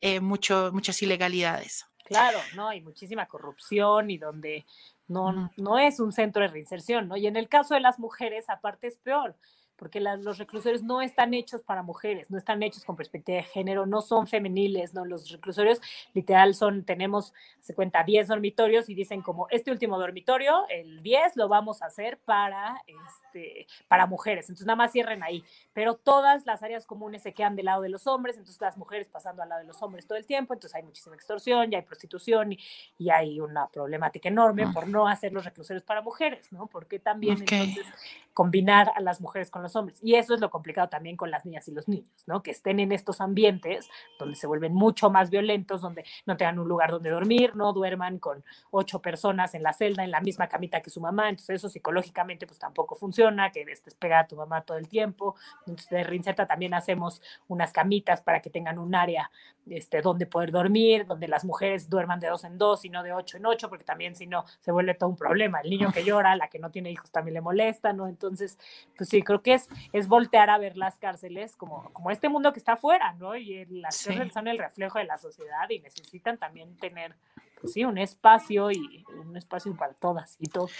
[0.00, 1.86] eh, mucho, muchas ilegalidades.
[2.10, 2.68] Claro, ¿no?
[2.68, 4.66] Hay muchísima corrupción y donde
[5.06, 7.16] no, no es un centro de reinserción, ¿no?
[7.16, 9.36] Y en el caso de las mujeres, aparte es peor,
[9.80, 13.86] porque los reclusorios no están hechos para mujeres, no están hechos con perspectiva de género,
[13.86, 15.80] no son femeniles, no, los reclusorios
[16.12, 21.34] literal son, tenemos, se cuenta, 10 dormitorios y dicen como este último dormitorio, el 10
[21.36, 26.44] lo vamos a hacer para, este, para mujeres, entonces nada más cierren ahí, pero todas
[26.44, 29.48] las áreas comunes se quedan del lado de los hombres, entonces las mujeres pasando al
[29.48, 32.58] lado de los hombres todo el tiempo, entonces hay muchísima extorsión, y hay prostitución y,
[32.98, 34.72] y hay una problemática enorme ah.
[34.74, 36.66] por no hacer los reclusorios para mujeres, ¿no?
[36.66, 37.86] Porque también entonces
[38.34, 39.98] combinar a las mujeres con los hombres.
[40.02, 42.42] Y eso es lo complicado también con las niñas y los niños, ¿no?
[42.42, 46.68] Que estén en estos ambientes donde se vuelven mucho más violentos, donde no tengan un
[46.68, 50.80] lugar donde dormir, no duerman con ocho personas en la celda, en la misma camita
[50.80, 51.28] que su mamá.
[51.28, 55.36] Entonces eso psicológicamente pues tampoco funciona, que estés pegada a tu mamá todo el tiempo.
[55.60, 59.30] Entonces de Rinceta también hacemos unas camitas para que tengan un área
[59.68, 63.12] este, donde poder dormir, donde las mujeres duerman de dos en dos y no de
[63.12, 65.60] ocho en ocho, porque también si no se vuelve todo un problema.
[65.60, 68.06] El niño que llora, la que no tiene hijos también le molesta, ¿no?
[68.08, 68.58] Entonces,
[68.96, 69.59] pues sí, creo que es,
[69.92, 73.36] es voltear a ver las cárceles como, como este mundo que está afuera, ¿no?
[73.36, 77.16] Y las cárceles son el reflejo de la sociedad y necesitan también tener,
[77.60, 80.72] pues sí, un espacio y un espacio para todas y todos.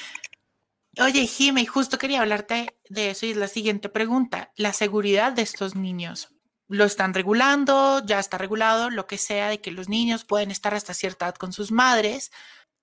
[0.99, 4.53] Oye, Jimmy, justo quería hablarte de eso y es la siguiente pregunta.
[4.57, 6.35] La seguridad de estos niños.
[6.67, 8.01] ¿Lo están regulando?
[8.05, 8.91] ¿Ya está regulado?
[8.91, 12.31] Lo que sea, de que los niños pueden estar hasta cierta edad con sus madres,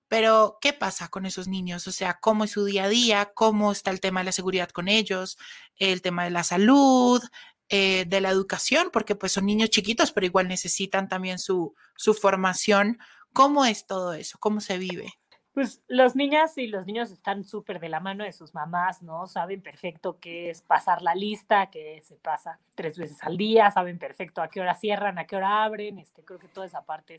[0.08, 1.86] pero, ¿qué pasa con esos niños?
[1.86, 3.32] O sea, ¿cómo es su día a día?
[3.34, 5.38] ¿Cómo está el tema de la seguridad con ellos?
[5.76, 7.22] El tema de la salud,
[7.68, 12.14] eh, de la educación, porque pues son niños chiquitos, pero igual necesitan también su, su
[12.14, 12.98] formación.
[13.34, 14.38] ¿Cómo es todo eso?
[14.40, 15.12] ¿Cómo se vive?
[15.58, 19.26] Pues las niñas y los niños están súper de la mano de sus mamás, ¿no?
[19.26, 23.98] Saben perfecto qué es pasar la lista, que se pasa tres veces al día, saben
[23.98, 27.18] perfecto a qué hora cierran, a qué hora abren, este, creo que toda esa parte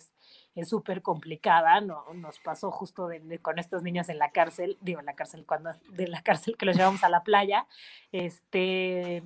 [0.55, 2.05] es súper complicada, ¿no?
[2.13, 3.09] Nos pasó justo
[3.41, 6.65] con estos niños en la cárcel, digo en la cárcel, cuando, de la cárcel que
[6.65, 7.67] los llevamos a la playa,
[8.13, 9.21] este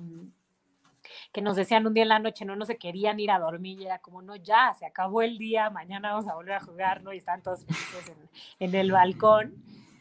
[1.32, 3.80] que nos decían un día en la noche, no, no se querían ir a dormir
[3.80, 7.02] y era como, no, ya, se acabó el día, mañana vamos a volver a jugar,
[7.02, 7.12] ¿no?
[7.12, 8.12] Y estaban todos felices
[8.58, 9.54] en, el balcón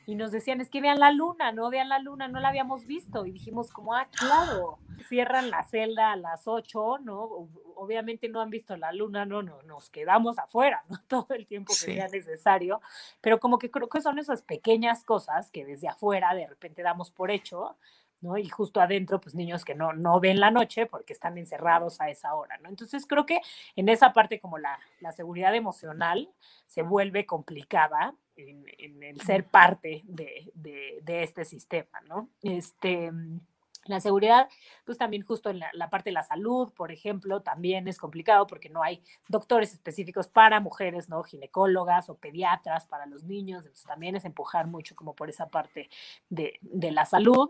[0.06, 2.86] y nos decían, es que vean la luna, no vean la luna, no la habíamos
[2.86, 3.26] visto.
[3.26, 7.48] Y dijimos como, ah, claro, cierran la celda a las 8, ¿no?
[7.76, 10.98] Obviamente no han visto la luna, no, no, nos quedamos afuera, ¿no?
[11.08, 12.82] Todo el tiempo que sea necesario,
[13.22, 17.12] pero como que creo que son esas pequeñas cosas que desde afuera de repente damos
[17.12, 17.78] por hecho
[18.38, 22.10] Y justo adentro, pues niños que no, no ven la noche porque están encerrados a
[22.10, 22.70] esa hora, ¿no?
[22.70, 23.42] Entonces creo que
[23.76, 26.30] en esa parte como la, la seguridad emocional
[26.68, 32.30] se vuelve complicada en, el ser parte de, de, este sistema, ¿no?
[32.42, 33.12] Este,
[33.86, 34.48] la seguridad,
[34.86, 38.70] pues también justo en la, parte de la salud, por ejemplo, también es complicado porque
[38.70, 41.24] no hay doctores específicos para mujeres, ¿no?
[41.24, 45.90] Ginecólogas o pediatras para los niños, entonces también es empujar mucho como por esa parte
[46.30, 47.50] de, de la salud.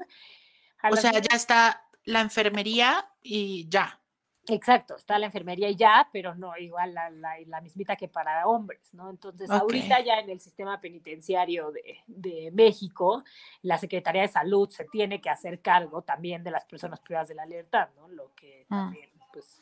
[0.92, 4.00] O sea, ya está la enfermería y ya.
[4.48, 8.94] Exacto, está la enfermería y ya, pero no igual la, la, mismita que para hombres,
[8.94, 9.10] ¿no?
[9.10, 13.24] Entonces, ahorita ya en el sistema penitenciario de, de, México,
[13.62, 17.36] la Secretaría de Salud se tiene que hacer cargo también de las personas privadas de
[17.36, 18.10] la libertad, ¿no?
[18.10, 18.84] Lo que ah.
[18.84, 19.62] también, pues,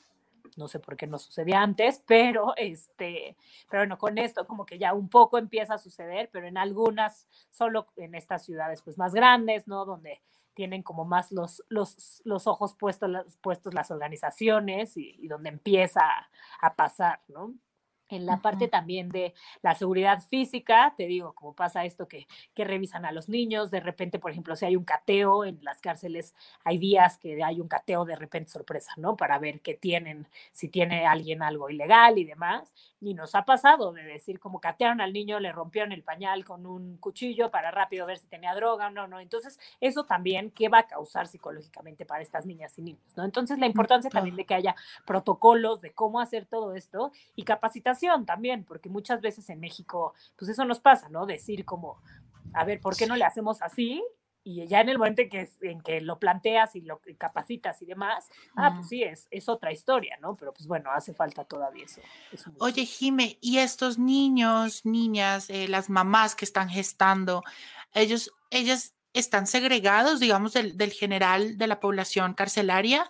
[0.58, 3.38] no sé por qué no sucedía antes, pero este,
[3.70, 7.28] pero bueno, con esto como que ya un poco empieza a suceder, pero en algunas,
[7.52, 9.86] solo en estas ciudades pues más grandes, ¿no?
[9.86, 10.22] Donde
[10.62, 13.10] tienen como más los, los, los ojos puestos,
[13.42, 16.30] puestos las organizaciones y, y donde empieza a,
[16.62, 17.56] a pasar, ¿no?
[18.12, 22.66] En la parte también de la seguridad física, te digo, como pasa esto que, que,
[22.66, 26.36] revisan a los niños, de repente, por ejemplo, si hay un cateo en las cárceles,
[26.64, 29.16] hay días que hay un cateo de repente sorpresa, ¿no?
[29.16, 32.72] Para ver qué tienen, si tiene alguien algo ilegal y demás.
[33.00, 36.66] Y nos ha pasado de decir, como catearon al niño, le rompieron el pañal con
[36.66, 39.20] un cuchillo para rápido ver si tenía droga o no, no.
[39.20, 43.24] Entonces, eso también, ¿qué va a causar psicológicamente para estas niñas y niños, ¿no?
[43.24, 48.01] Entonces, la importancia también de que haya protocolos de cómo hacer todo esto y capacitación
[48.26, 51.26] también, porque muchas veces en México, pues eso nos pasa, ¿no?
[51.26, 52.02] Decir como,
[52.54, 54.04] a ver, ¿por qué no le hacemos así?
[54.44, 57.86] Y ya en el momento en que, en que lo planteas y lo capacitas y
[57.86, 60.34] demás, ah, pues sí, es, es otra historia, ¿no?
[60.34, 62.02] Pero pues bueno, hace falta todavía eso.
[62.58, 67.44] Oye, Jime, ¿y estos niños, niñas, eh, las mamás que están gestando,
[67.94, 73.08] ellos, ellas están segregados, digamos, del, del general de la población carcelaria?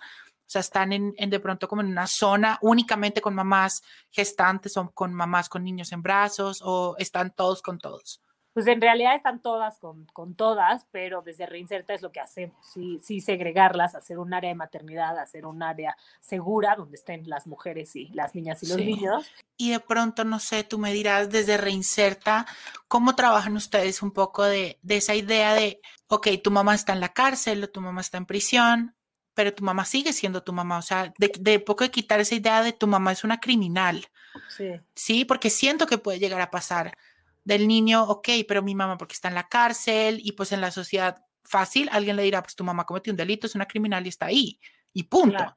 [0.52, 4.90] O sea, están en, de pronto como en una zona únicamente con mamás gestantes o
[4.90, 8.20] con mamás con niños en brazos o están todos con todos.
[8.52, 12.54] Pues en realidad están todas con, con todas, pero desde Reinserta es lo que hacemos,
[12.70, 17.46] sí, sí segregarlas, hacer un área de maternidad, hacer un área segura donde estén las
[17.46, 19.32] mujeres y las niñas y los niños.
[19.56, 22.44] Y de pronto, no sé, tú me dirás desde Reinserta,
[22.88, 27.00] ¿cómo trabajan ustedes un poco de, de esa idea de, ok, tu mamá está en
[27.00, 28.94] la cárcel o tu mamá está en prisión,
[29.34, 30.78] pero tu mamá sigue siendo tu mamá.
[30.78, 34.06] O sea, de, poco de quitar esa idea de tu mamá es una criminal.
[34.48, 34.80] Sí.
[34.94, 36.96] Sí, porque siento que puede llegar a pasar
[37.44, 40.70] del niño, ok, pero mi mamá porque está en la cárcel y pues en la
[40.70, 44.08] sociedad fácil, alguien le dirá, pues tu mamá cometió un delito, es una criminal y
[44.08, 44.60] está ahí.
[44.92, 45.56] Y punto.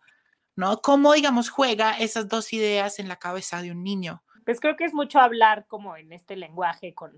[0.57, 0.81] ¿No?
[0.81, 4.23] ¿Cómo, digamos, juega esas dos ideas en la cabeza de un niño?
[4.45, 7.11] Pues creo que es mucho hablar como en este lenguaje con,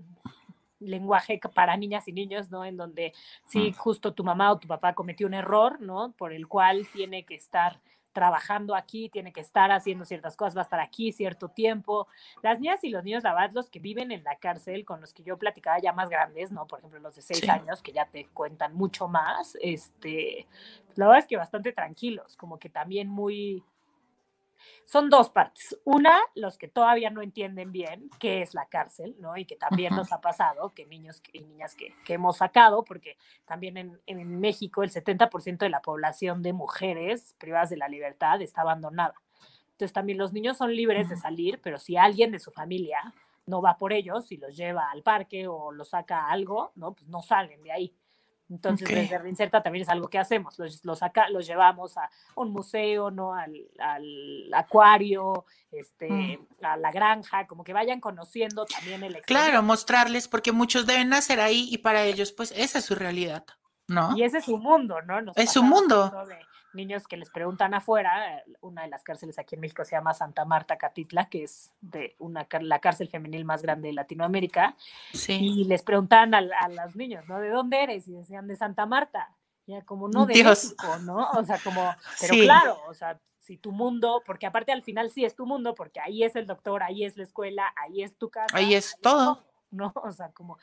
[0.80, 2.64] lenguaje para niñas y niños, ¿no?
[2.64, 3.12] En donde
[3.46, 6.12] si justo tu mamá o tu papá cometió un error, ¿no?
[6.12, 7.80] Por el cual tiene que estar
[8.12, 12.08] trabajando aquí, tiene que estar haciendo ciertas cosas, va a estar aquí cierto tiempo.
[12.42, 15.12] Las niñas y los niños, la verdad, los que viven en la cárcel, con los
[15.12, 16.66] que yo platicaba ya más grandes, ¿no?
[16.66, 20.48] Por ejemplo, los de seis años, que ya te cuentan mucho más, este,
[20.96, 23.62] la verdad es que bastante tranquilos, como que también muy,
[24.84, 25.78] son dos partes.
[25.84, 29.36] Una, los que todavía no entienden bien qué es la cárcel, ¿no?
[29.36, 33.76] Y que también nos ha pasado, que niños y niñas que, hemos sacado, porque también
[33.76, 38.62] en, en México el 70% de la población de mujeres privadas de la libertad está
[38.62, 39.14] abandonada.
[39.72, 43.14] Entonces también los niños son libres de salir, pero si alguien de su familia
[43.46, 46.94] no va por ellos y los lleva al parque o los saca a algo, ¿no?
[46.94, 47.94] Pues no salen de ahí.
[48.50, 52.50] Entonces, desde Reinserta también es algo que hacemos, los, los, acá, los llevamos a un
[52.50, 53.34] museo, ¿no?
[53.34, 56.64] Al, al acuario, este, mm.
[56.64, 59.44] a la granja, como que vayan conociendo también el exterior.
[59.44, 63.44] Claro, mostrarles, porque muchos deben nacer ahí y para ellos, pues, esa es su realidad,
[63.86, 64.16] ¿no?
[64.16, 65.20] Y ese es su mundo, ¿no?
[65.36, 66.10] es su mundo
[66.74, 70.44] niños que les preguntan afuera, una de las cárceles aquí en México se llama Santa
[70.44, 74.76] Marta Catitla, que es de una, la cárcel femenil más grande de Latinoamérica,
[75.28, 77.38] y les preguntan a, a, los niños, ¿no?
[77.40, 78.08] ¿De dónde eres?
[78.08, 79.34] Y decían, de Santa Marta.
[79.66, 81.30] Ya como no de México, ¿no?
[81.32, 85.26] O sea, como, pero claro, o sea, si tu mundo, porque aparte al final sí
[85.26, 88.30] es tu mundo, porque ahí es el doctor, ahí es la escuela, ahí es tu
[88.30, 88.56] casa.
[88.56, 89.44] Ahí es todo.
[89.70, 89.92] ¿no?
[89.96, 90.58] O sea, como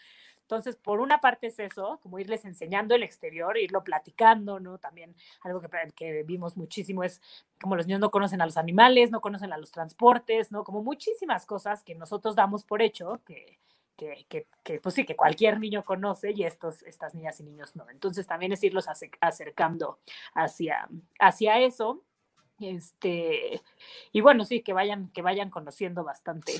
[0.45, 4.77] entonces, por una parte es eso, como irles enseñando el exterior, irlo platicando, ¿no?
[4.77, 7.19] También algo que, que vimos muchísimo es
[7.59, 10.63] como los niños no conocen a los animales, no conocen a los transportes, ¿no?
[10.63, 13.57] Como muchísimas cosas que nosotros damos por hecho, que,
[13.97, 17.75] que, que, que, pues sí, que cualquier niño conoce y estos, estas niñas y niños
[17.75, 17.89] no.
[17.89, 18.85] Entonces también es irlos
[19.19, 19.97] acercando
[20.35, 20.87] hacia,
[21.19, 22.03] hacia eso.
[22.59, 23.63] Este,
[24.11, 26.53] y bueno, sí, que vayan, que vayan conociendo bastante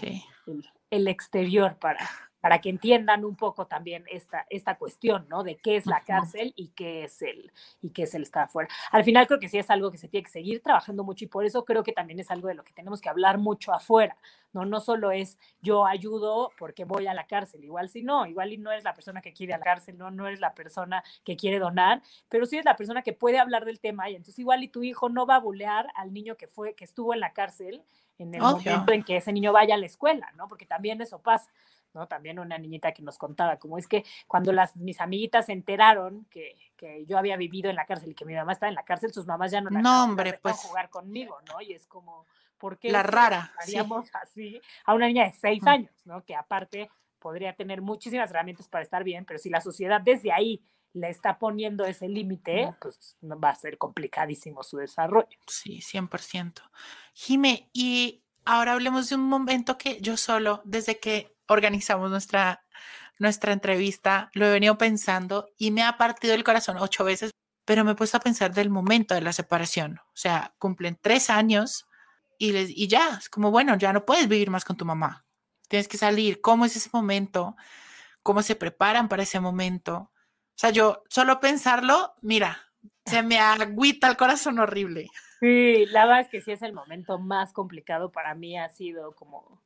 [0.48, 2.10] el, el, exterior para,
[2.46, 5.44] para que entiendan un poco también esta, esta cuestión, ¿no?
[5.44, 8.70] De qué es la cárcel y qué es el, y qué es el estar afuera.
[8.92, 11.28] Al final creo que sí es algo que se tiene que seguir trabajando mucho y
[11.28, 14.16] por eso creo que también es algo de lo que tenemos que hablar mucho afuera,
[14.54, 14.64] ¿no?
[14.64, 18.60] No solo es yo ayudo porque voy a la cárcel, igual si no, igual y
[18.60, 21.36] no eres la persona que quiere a la cárcel, no, no eres la persona que
[21.36, 24.64] quiere donar, pero sí es la persona que puede hablar del tema y entonces igual
[24.64, 27.34] y tu hijo no va a bulear al niño que fue, que estuvo en la
[27.34, 27.82] cárcel
[28.18, 30.48] en el momento en que ese niño vaya a la escuela, ¿no?
[30.48, 31.50] Porque también eso pasa.
[31.96, 32.08] ¿No?
[32.08, 36.26] También una niñita que nos contaba, como es que cuando las, mis amiguitas se enteraron
[36.30, 38.84] que, que yo había vivido en la cárcel y que mi mamá estaba en la
[38.84, 41.62] cárcel, sus mamás ya no la no, hombre, pues, jugar conmigo, ¿no?
[41.62, 42.26] Y es como,
[42.58, 46.24] ¿por qué la rara, haríamos así a una niña de seis años, ¿no?
[46.24, 50.62] Que aparte podría tener muchísimas herramientas para estar bien, pero si la sociedad desde ahí
[50.94, 55.38] le está poniendo ese límite, pues va a ser complicadísimo su desarrollo.
[55.48, 56.62] Sí, 100%.
[57.14, 62.64] Jime, y ahora hablemos de un momento que yo solo, desde que organizamos nuestra,
[63.20, 67.32] nuestra entrevista, lo he venido pensando y me ha partido el corazón ocho veces.
[67.66, 70.00] pero me he puesto a pensar del momento de la separación.
[70.14, 71.88] O sea, cumplen tres años
[72.38, 75.26] y, les, y ya, es como, bueno, ya no puedes vivir más con tu mamá.
[75.68, 76.42] Tienes que salir.
[76.42, 77.56] ¿Cómo es ese momento?
[78.24, 80.12] ¿Cómo se preparan para ese momento?
[80.56, 82.72] O sea, yo solo pensarlo, mira,
[83.06, 85.10] se me agüita el corazón horrible.
[85.40, 89.14] Sí, la verdad es que sí es el momento más complicado para mí, ha sido
[89.16, 89.62] como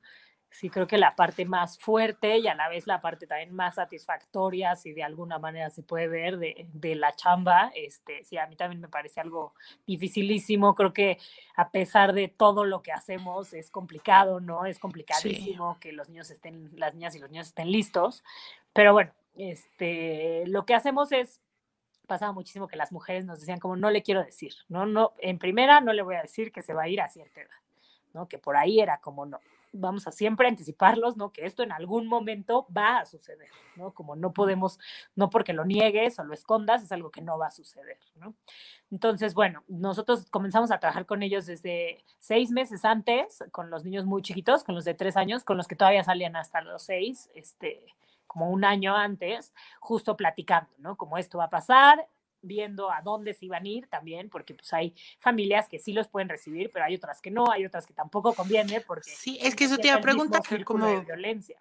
[0.51, 3.75] sí creo que la parte más fuerte y a la vez la parte también más
[3.75, 7.71] satisfactoria, si de alguna manera se puede ver, de, de, la chamba.
[7.75, 9.53] Este, sí, a mí también me parece algo
[9.85, 10.75] dificilísimo.
[10.75, 11.17] Creo que
[11.55, 14.65] a pesar de todo lo que hacemos, es complicado, ¿no?
[14.65, 18.23] Es complicadísimo que los niños estén, las niñas y los niños estén listos.
[18.73, 21.41] Pero bueno, este, lo que hacemos es
[22.09, 25.39] pasaba muchísimo que las mujeres nos decían como no le quiero decir, no, no, en
[25.39, 27.61] primera no le voy a decir que se va a ir a cierta edad,
[28.13, 28.27] ¿no?
[28.27, 29.39] Que por ahí era como no,
[29.71, 31.31] vamos a siempre anticiparlos, ¿no?
[31.31, 33.91] Que esto en algún momento va a suceder, ¿no?
[33.93, 34.79] Como no podemos,
[35.15, 38.33] no porque lo niegues o lo escondas, es algo que no va a suceder, ¿no?
[38.91, 44.05] Entonces, bueno, nosotros comenzamos a trabajar con ellos desde seis meses antes, con los niños
[44.05, 47.29] muy chiquitos, con los de tres años, con los que todavía salían hasta los seis,
[47.35, 47.85] este,
[48.29, 50.95] como un año antes, justo platicando, ¿no?
[50.95, 52.07] Como esto va a pasar,
[52.41, 56.07] viendo a dónde se iban a ir también, porque pues hay familias que sí los
[56.07, 59.09] pueden recibir, pero hay otras que no, hay otras que tampoco conviene porque...
[59.09, 61.57] Sí, es que eso te iba a preguntar, como de violencia.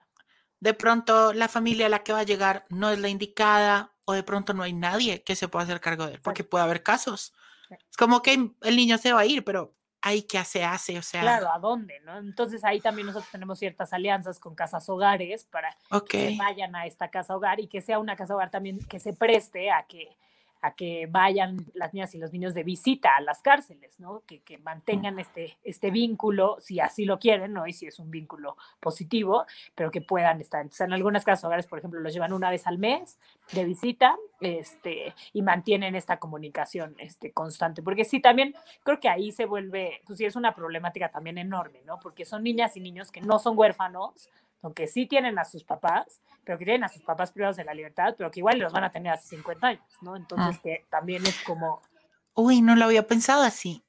[0.60, 4.12] De pronto la familia a la que va a llegar no es la indicada o
[4.12, 6.82] de pronto no hay nadie que se pueda hacer cargo de él, porque puede haber
[6.82, 7.32] casos.
[7.70, 11.03] Es como que el niño se va a ir, pero hay que se hace, o
[11.03, 11.20] sea.
[11.20, 12.01] Claro, ¿a dónde?
[12.05, 12.18] ¿no?
[12.18, 15.76] Entonces ahí también nosotros tenemos ciertas alianzas con casas hogares para
[16.09, 19.12] que vayan a esta casa hogar y que sea una casa hogar también que se
[19.12, 20.16] preste a que
[20.61, 24.22] a que vayan las niñas y los niños de visita a las cárceles, ¿no?
[24.26, 27.66] Que, que, mantengan este, este vínculo, si así lo quieren, ¿no?
[27.66, 30.61] Y si es un vínculo positivo, pero que puedan estar.
[30.61, 33.18] Entonces, en algunas casas hogares, por ejemplo, los llevan una vez al mes
[33.52, 37.82] de visita este, y mantienen esta comunicación este, constante.
[37.82, 41.80] Porque sí, también creo que ahí se vuelve, pues sí, es una problemática también enorme,
[41.84, 41.98] ¿no?
[42.00, 44.28] Porque son niñas y niños que no son huérfanos,
[44.62, 47.74] aunque sí tienen a sus papás, pero que tienen a sus papás privados de la
[47.74, 50.16] libertad, pero que igual los van a tener hace 50 años, ¿no?
[50.16, 50.61] Entonces ah.
[50.62, 51.82] que también es como...
[52.34, 53.82] Uy, no lo había pensado así.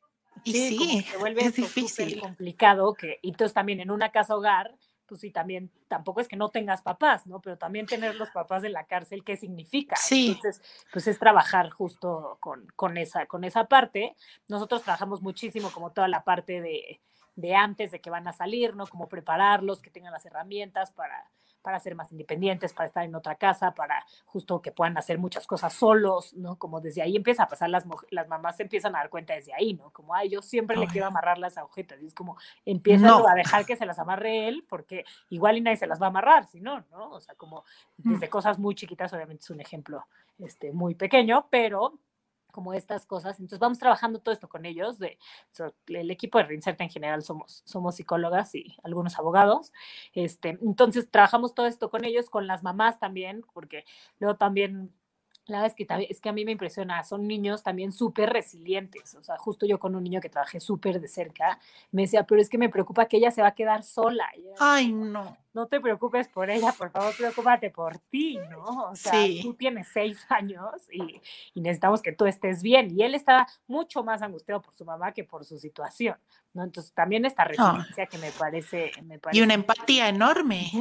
[0.43, 2.21] Y sí, se vuelve es difícil.
[2.21, 6.35] complicado que, y entonces también en una casa hogar, pues sí, también, tampoco es que
[6.35, 7.41] no tengas papás, ¿no?
[7.41, 9.95] Pero también tener los papás en la cárcel, ¿qué significa?
[9.95, 10.27] Sí.
[10.27, 10.61] Entonces,
[10.93, 14.15] pues es trabajar justo con, con, esa, con esa parte.
[14.47, 17.01] Nosotros trabajamos muchísimo como toda la parte de,
[17.39, 18.87] de antes de que van a salir, ¿no?
[18.87, 21.29] Como prepararlos, que tengan las herramientas para,
[21.61, 25.45] para ser más independientes, para estar en otra casa, para justo que puedan hacer muchas
[25.45, 26.57] cosas solos, ¿no?
[26.57, 29.53] Como desde ahí empieza a pasar, las, las mamás se empiezan a dar cuenta desde
[29.53, 29.91] ahí, ¿no?
[29.91, 33.65] Como, ay, yo siempre le quiero amarrar las agujetas, y es como, empieza a dejar
[33.65, 36.61] que se las amarre él, porque igual y nadie se las va a amarrar, si
[36.61, 37.11] no, ¿no?
[37.11, 37.63] O sea, como
[37.97, 38.13] mm.
[38.13, 40.05] desde cosas muy chiquitas, obviamente es un ejemplo
[40.39, 41.99] este, muy pequeño, pero
[42.51, 43.39] como estas cosas.
[43.39, 44.99] Entonces vamos trabajando todo esto con ellos.
[44.99, 45.17] De,
[45.87, 49.71] el equipo de Reinserta en general somos, somos psicólogas y algunos abogados.
[50.13, 53.85] Este, entonces trabajamos todo esto con ellos, con las mamás también, porque
[54.19, 54.93] luego también
[55.49, 59.15] la verdad es que, es que a mí me impresiona, son niños también súper resilientes,
[59.15, 61.59] o sea, justo yo con un niño que trabajé súper de cerca,
[61.91, 64.29] me decía, pero es que me preocupa que ella se va a quedar sola.
[64.59, 65.35] Ay, no.
[65.59, 68.91] No te preocupes por ella, por favor, preocúpate por ti, ¿no?
[68.91, 71.19] O sea, tú tienes seis años y,
[71.53, 72.97] y, necesitamos que tú estés bien.
[72.97, 76.15] Y él estaba mucho más angustiado por su mamá que por su situación,
[76.53, 76.63] ¿no?
[76.63, 79.37] Entonces, también esta resiliencia que me parece, me parece...
[79.37, 80.71] Y una empatía enorme.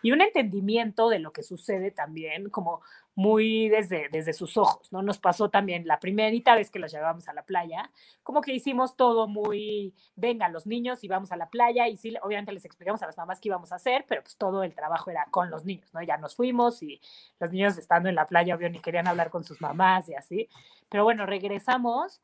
[0.00, 2.80] Y un entendimiento de lo que sucede también, como
[3.18, 5.02] muy desde, desde sus ojos, ¿no?
[5.02, 7.90] Nos pasó también la primerita vez que los llevábamos a la playa,
[8.22, 12.14] como que hicimos todo muy, venga, los niños y vamos a la playa y sí,
[12.22, 15.10] obviamente les explicamos a las mamás qué íbamos a hacer, pero pues todo el trabajo
[15.10, 16.02] era con los niños, ¿no?
[16.02, 17.00] Ya nos fuimos y
[17.40, 20.48] los niños estando en la playa, obvio, ni querían hablar con sus mamás y así,
[20.88, 22.20] pero bueno, regresamos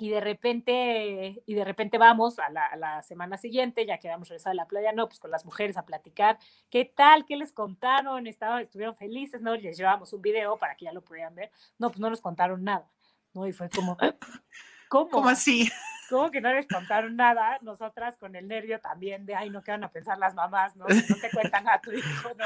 [0.00, 4.52] y de repente, y de repente vamos a la, semana siguiente, ya que habíamos regresado
[4.52, 6.38] a la playa, no, pues con las mujeres a platicar,
[6.70, 7.24] ¿qué tal?
[7.26, 8.28] ¿Qué les contaron?
[8.28, 9.56] Estaban, estuvieron felices, ¿no?
[9.56, 11.50] Les llevamos un video para que ya lo pudieran ver.
[11.78, 12.88] No, pues no nos contaron nada,
[13.34, 13.44] ¿no?
[13.48, 13.96] Y fue como,
[14.88, 15.10] ¿cómo?
[15.10, 15.68] ¿Cómo así?
[16.08, 17.58] ¿Cómo que no les contaron nada?
[17.62, 20.86] Nosotras con el nervio también de, ay, no qué van a pensar las mamás, ¿no?
[20.88, 22.44] no te cuentan a tu hijo, no,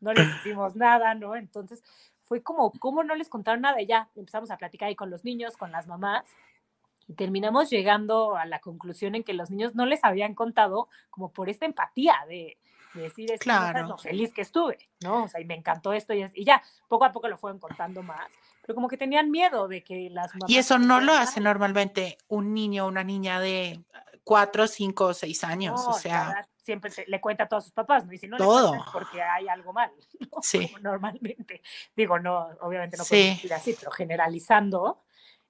[0.00, 1.34] no les hicimos nada, ¿no?
[1.36, 1.82] Entonces
[2.24, 3.80] fue como, ¿cómo no les contaron nada?
[3.80, 6.24] Y ya empezamos a platicar ahí con los niños, con las mamás
[7.08, 11.32] y terminamos llegando a la conclusión en que los niños no les habían contado como
[11.32, 12.58] por esta empatía de,
[12.94, 13.86] decir, es claro.
[13.86, 15.24] lo feliz que estuve, ¿no?
[15.24, 18.02] O sea, y me encantó esto y, y, ya, poco a poco lo fueron contando
[18.02, 18.30] más,
[18.62, 20.50] pero como que tenían miedo de que las mamás...
[20.50, 23.80] Y eso no lo hace normalmente un niño o una niña de
[24.24, 26.46] cuatro, cinco o seis años, o sea...
[26.62, 28.12] siempre le cuenta a todos sus papás, ¿no?
[28.12, 28.74] Y si no Todo.
[28.74, 30.42] le porque hay algo mal, ¿no?
[30.42, 30.68] Sí.
[30.68, 31.62] Como normalmente.
[31.96, 33.10] Digo, no, obviamente no Sí.
[33.14, 35.00] podemos decir así, pero generalizando,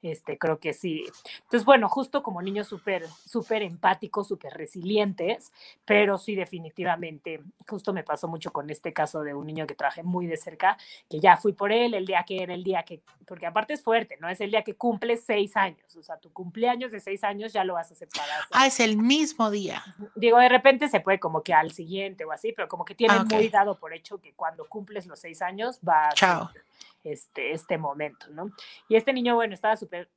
[0.02, 1.04] este, creo que sí.
[1.42, 5.52] Entonces, bueno, justo como niños súper, súper empáticos, súper resilientes,
[5.84, 10.02] pero sí definitivamente, justo me pasó mucho con este caso de un niño que traje
[10.02, 10.76] muy de cerca,
[11.10, 13.82] que ya fui por él el día que era el día que, porque aparte es
[13.82, 14.28] fuerte, ¿no?
[14.28, 17.64] Es el día que cumple seis años, o sea, tu cumpleaños de seis años ya
[17.64, 18.40] lo vas a separar.
[18.52, 19.82] Ah, es el mismo día.
[20.14, 23.18] Digo, de repente se puede como que al siguiente o así, pero como que tienen
[23.18, 23.32] Ah, ok.
[23.32, 26.50] muy dado por hecho que cuando cumples los seis años va Chao.
[27.04, 28.50] Este, este momento, ¿no?
[28.88, 30.10] Y este niño, bueno, estaba súper,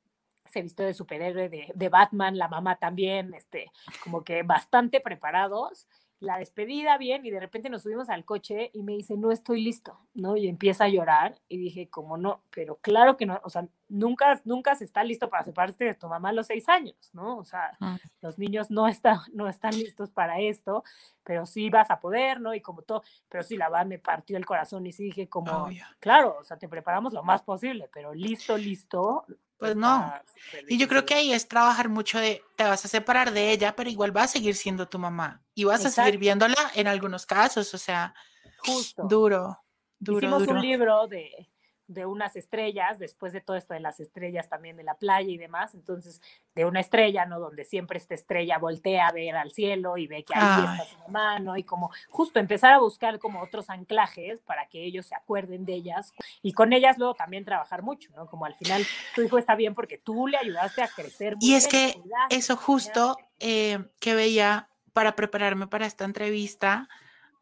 [0.46, 3.70] se vistió de superhéroe de, de Batman, la mamá también, este,
[4.02, 5.86] como que bastante preparados.
[6.22, 9.60] La despedida bien y de repente nos subimos al coche y me dice, no estoy
[9.62, 10.36] listo, ¿no?
[10.36, 14.40] Y empieza a llorar y dije, como no, pero claro que no, o sea, nunca,
[14.44, 17.38] nunca se está listo para separarte de tu mamá a los seis años, ¿no?
[17.38, 17.96] O sea, Mm.
[18.20, 20.84] los niños no están, no están listos para esto,
[21.24, 22.54] pero sí vas a poder, ¿no?
[22.54, 25.68] Y como todo, pero sí, la verdad me partió el corazón y sí dije como,
[25.98, 29.24] claro, o sea, te preparamos lo más posible, pero listo, listo.
[29.62, 30.12] Pues no.
[30.66, 33.76] Y yo creo que ahí es trabajar mucho de, te vas a separar de ella,
[33.76, 37.26] pero igual va a seguir siendo tu mamá y vas a seguir viéndola en algunos
[37.26, 38.12] casos, o sea,
[38.58, 39.04] Justo.
[39.04, 39.60] duro,
[40.00, 40.54] duro, Hicimos duro.
[40.54, 41.48] un libro de,
[41.92, 45.38] de unas estrellas, después de todo esto de las estrellas también de la playa y
[45.38, 46.20] demás, entonces
[46.54, 47.40] de una estrella, ¿no?
[47.40, 50.78] Donde siempre esta estrella voltea a ver al cielo y ve que ahí Ay.
[50.78, 51.56] está su mamá, ¿no?
[51.56, 55.74] Y como justo empezar a buscar como otros anclajes para que ellos se acuerden de
[55.74, 56.12] ellas
[56.42, 58.26] y con ellas luego también trabajar mucho, ¿no?
[58.26, 58.84] Como al final
[59.14, 61.36] tu hijo está bien porque tú le ayudaste a crecer.
[61.40, 66.88] Y es que cuidaste, eso justo eh, que veía para prepararme para esta entrevista,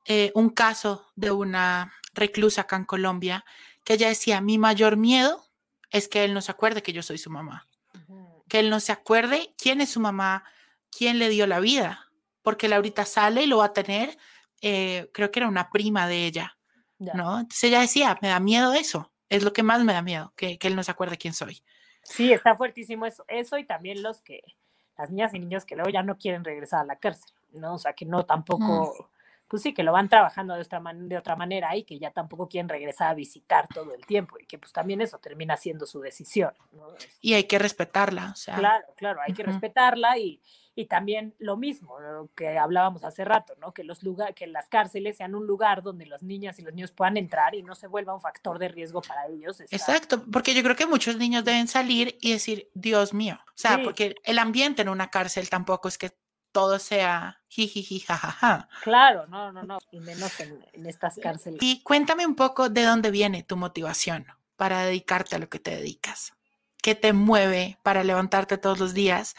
[0.06, 3.44] eh, un caso de una reclusa acá en Colombia,
[3.84, 5.44] que ella decía, mi mayor miedo
[5.90, 7.66] es que él no se acuerde que yo soy su mamá,
[8.48, 10.44] que él no se acuerde quién es su mamá,
[10.90, 12.10] quién le dio la vida,
[12.42, 14.16] porque él ahorita sale y lo va a tener,
[14.60, 16.56] eh, creo que era una prima de ella.
[16.98, 17.40] ¿no?
[17.40, 20.58] Entonces ella decía, me da miedo eso, es lo que más me da miedo, que,
[20.58, 21.62] que él no se acuerde quién soy.
[22.02, 24.42] Sí, está fuertísimo eso, eso y también los que,
[24.98, 27.74] las niñas y niños que luego ya no quieren regresar a la cárcel, ¿no?
[27.74, 29.10] O sea, que no tampoco,
[29.50, 32.12] pues sí, que lo van trabajando de otra, man- de otra manera y que ya
[32.12, 35.86] tampoco quieren regresar a visitar todo el tiempo y que pues también eso termina siendo
[35.86, 36.86] su decisión, ¿no?
[37.20, 40.40] Y hay que respetarla, o sea, Claro, claro, hay que respetarla y,
[40.76, 43.74] y también lo mismo lo que hablábamos hace rato, ¿no?
[43.74, 46.92] Que los lugar, que las cárceles sean un lugar donde las niñas y los niños
[46.92, 49.60] puedan entrar y no se vuelva un factor de riesgo para ellos.
[49.60, 53.52] estar- Exacto, porque yo creo que muchos niños deben salir y decir, Dios mío, o
[53.58, 53.82] sea, Sí.
[53.82, 56.12] porque el ambiente en una cárcel tampoco es que
[56.52, 58.68] todo sea jijiji, jajaja.
[58.82, 61.60] Claro, no, no, no, y menos en, en estas cárceles.
[61.62, 64.26] Y cuéntame un poco de dónde viene tu motivación
[64.56, 66.34] para dedicarte a lo que te dedicas.
[66.82, 69.34] ¿Qué te mueve para levantarte todos los días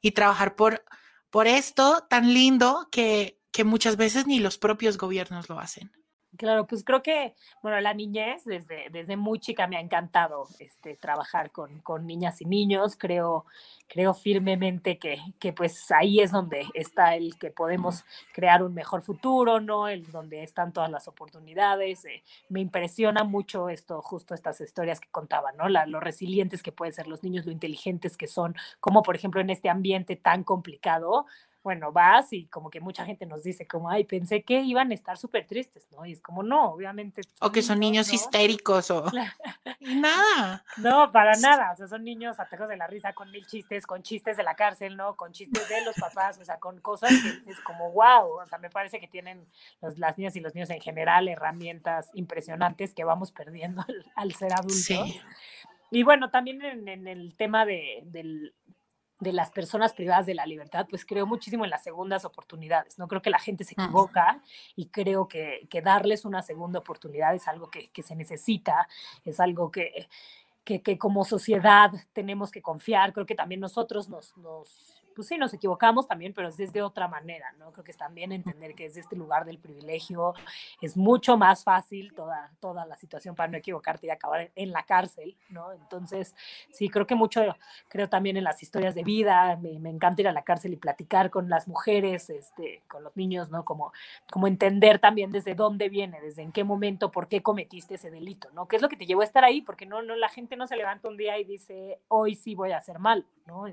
[0.00, 0.84] y trabajar por,
[1.30, 5.92] por esto tan lindo que, que muchas veces ni los propios gobiernos lo hacen?
[6.36, 10.96] Claro, pues creo que, bueno, la niñez, desde, desde muy chica me ha encantado este,
[10.96, 12.96] trabajar con, con niñas y niños.
[12.98, 13.44] Creo,
[13.88, 19.02] creo firmemente que, que pues ahí es donde está el que podemos crear un mejor
[19.02, 19.88] futuro, ¿no?
[19.88, 22.04] El donde están todas las oportunidades.
[22.04, 25.68] eh, me impresiona mucho esto, justo estas historias que contaban, ¿no?
[25.68, 29.40] La, lo resilientes que pueden ser los niños, lo inteligentes que son, como por ejemplo
[29.40, 31.26] en este ambiente tan complicado,
[31.66, 34.94] bueno, vas y como que mucha gente nos dice como, ay, pensé que iban a
[34.94, 36.06] estar súper tristes, ¿no?
[36.06, 37.22] Y es como, no, obviamente.
[37.40, 38.14] O que son niños ¿no?
[38.14, 39.10] histéricos o...
[39.80, 40.64] Nada.
[40.76, 44.04] No, para nada, o sea, son niños atacados de la risa con mil chistes, con
[44.04, 45.16] chistes de la cárcel, ¿no?
[45.16, 48.58] Con chistes de los papás, o sea, con cosas que es como, wow, o sea,
[48.58, 49.44] me parece que tienen
[49.82, 54.32] los, las niñas y los niños en general herramientas impresionantes que vamos perdiendo al, al
[54.34, 54.84] ser adultos.
[54.84, 55.20] Sí.
[55.90, 58.54] Y bueno, también en, en el tema de, del,
[59.18, 63.08] de las personas privadas de la libertad, pues creo muchísimo en las segundas oportunidades, ¿no?
[63.08, 64.42] Creo que la gente se equivoca
[64.74, 68.88] y creo que, que darles una segunda oportunidad es algo que, que se necesita,
[69.24, 70.08] es algo que,
[70.64, 75.38] que, que como sociedad tenemos que confiar, creo que también nosotros nos, nos, pues sí,
[75.38, 77.72] nos equivocamos también, pero es desde otra manera, ¿no?
[77.72, 80.34] Creo que es también entender que desde este lugar del privilegio
[80.82, 84.82] es mucho más fácil toda, toda la situación para no equivocarte y acabar en la
[84.82, 85.72] cárcel, ¿no?
[85.72, 86.36] Entonces,
[86.70, 87.40] sí, creo que mucho,
[87.88, 90.76] creo también en las historias de vida, me, me encanta ir a la cárcel y
[90.76, 93.64] platicar con las mujeres, este, con los niños, ¿no?
[93.64, 93.94] Como,
[94.30, 98.50] como entender también desde dónde viene, desde en qué momento, por qué cometiste ese delito,
[98.52, 98.68] ¿no?
[98.68, 99.62] ¿Qué es lo que te llevó a estar ahí?
[99.62, 102.72] Porque no, no, la gente no se levanta un día y dice, hoy sí voy
[102.72, 103.66] a hacer mal, ¿no?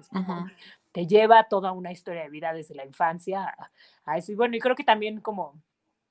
[0.94, 3.54] Te lleva toda una historia de vida desde la infancia
[4.06, 4.32] a, eso.
[4.32, 5.62] Y bueno, y creo que también como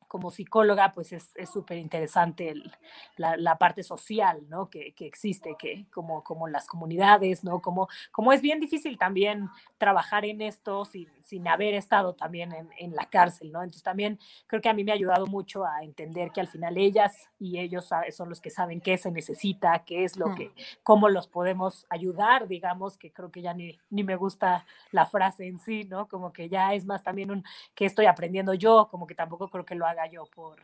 [0.09, 2.53] como psicóloga, pues es súper interesante
[3.17, 4.69] la, parte social, ¿no?
[4.69, 7.63] Que, que, existe, que como, como las comunidades, ¿no?
[7.63, 10.85] Como, como es bien difícil también trabajar en esto
[11.23, 13.63] sin haber estado también en, en, la cárcel, ¿no?
[13.63, 16.77] Entonces también creo que a mí me ha ayudado mucho a entender que al final
[16.79, 20.53] ellas y ellos son los que saben qué se necesita, qué es lo que,
[20.83, 25.47] cómo los podemos ayudar, digamos, que creo que ya ni, ni me gusta la frase
[25.47, 26.09] en sí, ¿no?
[26.09, 27.45] Como que ya es más también un,
[27.75, 30.61] que estoy aprendiendo yo, como que tampoco creo que lo haga yo por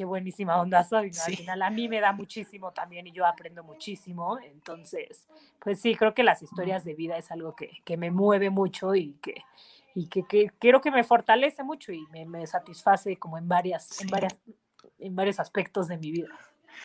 [0.00, 1.22] qué buenísima onda soy, ¿no?
[1.26, 5.26] Al final a mí me da muchísimo también y yo aprendo muchísimo, entonces,
[5.58, 8.94] pues sí, creo que las historias de vida es algo que, que me mueve mucho
[8.94, 9.44] y que,
[9.94, 14.00] y que, que, creo que me fortalece mucho y me, me satisface como en varias,
[14.00, 14.38] en varias,
[15.00, 16.30] en varios aspectos de mi vida.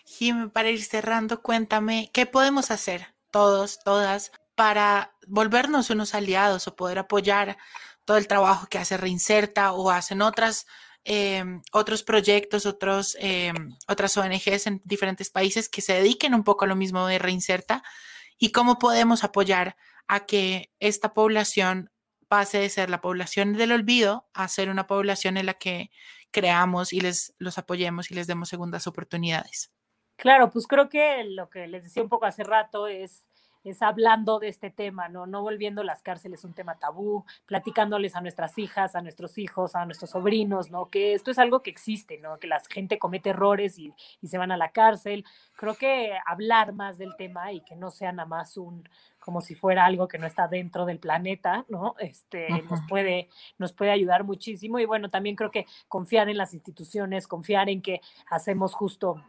[0.03, 6.75] Jim, para ir cerrando, cuéntame, ¿qué podemos hacer todos, todas, para volvernos unos aliados o
[6.75, 7.55] poder apoyar
[8.03, 10.67] todo el trabajo que hace Reinserta o hacen otras,
[11.05, 16.65] em, otros proyectos, otros, em, otras ONGs en diferentes países que se dediquen un poco
[16.65, 17.83] a lo mismo de Reinserta
[18.37, 19.77] y cómo podemos apoyar
[20.07, 21.91] a que esta población
[22.27, 25.91] pase de ser la población del olvido a ser una población en la que
[26.31, 29.71] creamos y les los apoyemos y les demos segundas oportunidades.
[30.17, 33.25] Claro, pues creo que lo que les decía un poco hace rato es
[33.65, 35.25] es hablando de este tema, ¿no?
[35.25, 39.85] No volviendo las cárceles un tema tabú, platicándoles a nuestras hijas, a nuestros hijos, a
[39.85, 40.89] nuestros sobrinos, ¿no?
[40.89, 42.37] Que esto es algo que existe, ¿no?
[42.37, 43.93] Que la gente comete errores y,
[44.25, 45.23] se van a la cárcel.
[45.55, 48.87] Creo que hablar más del tema y que no sea nada más un
[49.19, 51.95] como si fuera algo que no está dentro del planeta, ¿no?
[51.97, 54.77] Este, nos puede, nos puede ayudar muchísimo.
[54.77, 59.23] Y bueno, también creo que confiar en las instituciones, confiar en que hacemos justo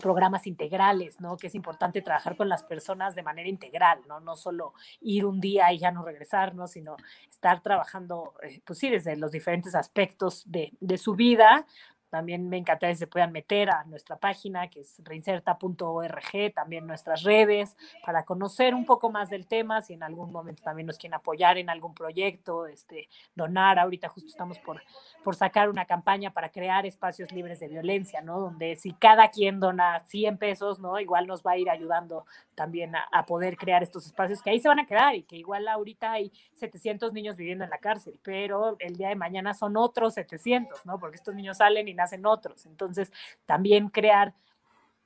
[0.00, 1.36] programas integrales, ¿no?
[1.36, 4.20] Que es importante trabajar con las personas de manera integral, ¿no?
[4.20, 6.66] No solo ir un día y ya no regresar, ¿no?
[6.66, 6.96] Sino
[7.28, 11.66] estar trabajando, eh, pues sí, desde los diferentes aspectos de, de su vida
[12.12, 17.22] también me encantaría que se puedan meter a nuestra página, que es reinserta.org, también nuestras
[17.22, 21.14] redes, para conocer un poco más del tema, si en algún momento también nos quieren
[21.14, 23.78] apoyar en algún proyecto, este, donar.
[23.78, 24.82] Ahorita justo estamos por,
[25.24, 28.40] por sacar una campaña para crear espacios libres de violencia, ¿no?
[28.40, 31.00] Donde si cada quien dona 100 pesos, ¿no?
[31.00, 34.60] Igual nos va a ir ayudando también a, a poder crear estos espacios que ahí
[34.60, 38.20] se van a quedar y que igual ahorita hay 700 niños viviendo en la cárcel,
[38.22, 40.98] pero el día de mañana son otros 700, ¿no?
[40.98, 42.66] Porque estos niños salen y hacen otros.
[42.66, 43.12] Entonces,
[43.46, 44.34] también crear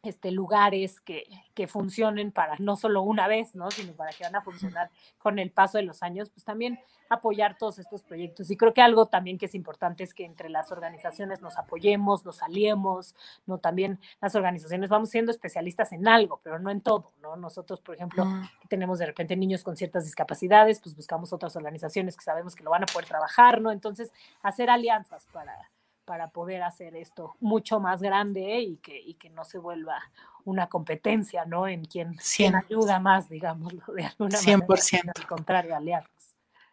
[0.03, 3.71] este, lugares que, que, funcionen para no solo una vez, ¿no?
[3.71, 6.79] sino para que van a funcionar con el paso de los años, pues también
[7.09, 8.51] apoyar todos estos proyectos.
[8.51, 12.25] Y creo que algo también que es importante es que entre las organizaciones nos apoyemos,
[12.25, 13.15] nos aliemos,
[13.47, 13.59] ¿no?
[13.59, 17.37] También las organizaciones vamos siendo especialistas en algo, pero no en todo, ¿no?
[17.37, 18.27] Nosotros, por ejemplo,
[18.69, 22.71] tenemos de repente niños con ciertas discapacidades, pues buscamos otras organizaciones que sabemos que lo
[22.71, 23.71] van a poder trabajar, ¿no?
[23.71, 25.71] Entonces, hacer alianzas para
[26.07, 30.01] para poder hacer esto mucho más grande y que, y que no se vuelva
[30.45, 31.69] una competencia, ¿no?
[31.69, 32.17] En quien,
[32.55, 34.93] ayuda más, digamos, de alguna 100%.
[34.93, 35.13] manera.
[35.15, 36.11] Al contrario, aliarnos.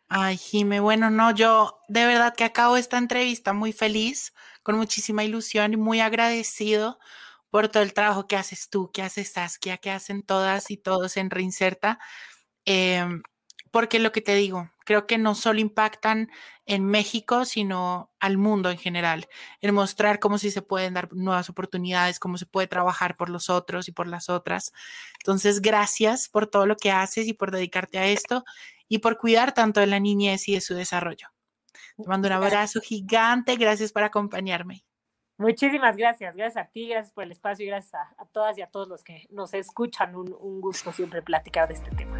[0.08, 5.24] Ay, Jime, bueno, no, yo de verdad que acabo esta entrevista muy feliz, con muchísima
[5.24, 7.00] ilusión y muy agradecido
[7.50, 11.18] por todo el trabajo que haces tú, que haces Saskia, que hacen todas y todos
[11.18, 12.00] en Reinserta.
[12.66, 13.24] Em,
[13.74, 16.30] porque lo que te digo, creo que no solo impactan
[16.68, 19.28] en México, sino al mundo en general,
[19.62, 23.50] en mostrar cómo sí se pueden dar nuevas oportunidades, cómo se puede trabajar por los
[23.50, 24.74] otros y por las otras.
[25.22, 28.46] Entonces, gracias por todo lo que haces y por dedicarte a esto
[28.88, 31.30] y por cuidar tanto de la niñez y de su desarrollo.
[31.98, 34.86] Te mando un abrazo gigante, gracias por acompañarme.
[35.40, 38.68] Muchísimas gracias, gracias a ti, gracias por el espacio y gracias a, todas y a
[38.68, 40.16] todos los que nos escuchan.
[40.16, 42.20] Un, un gusto siempre platicar de este tema.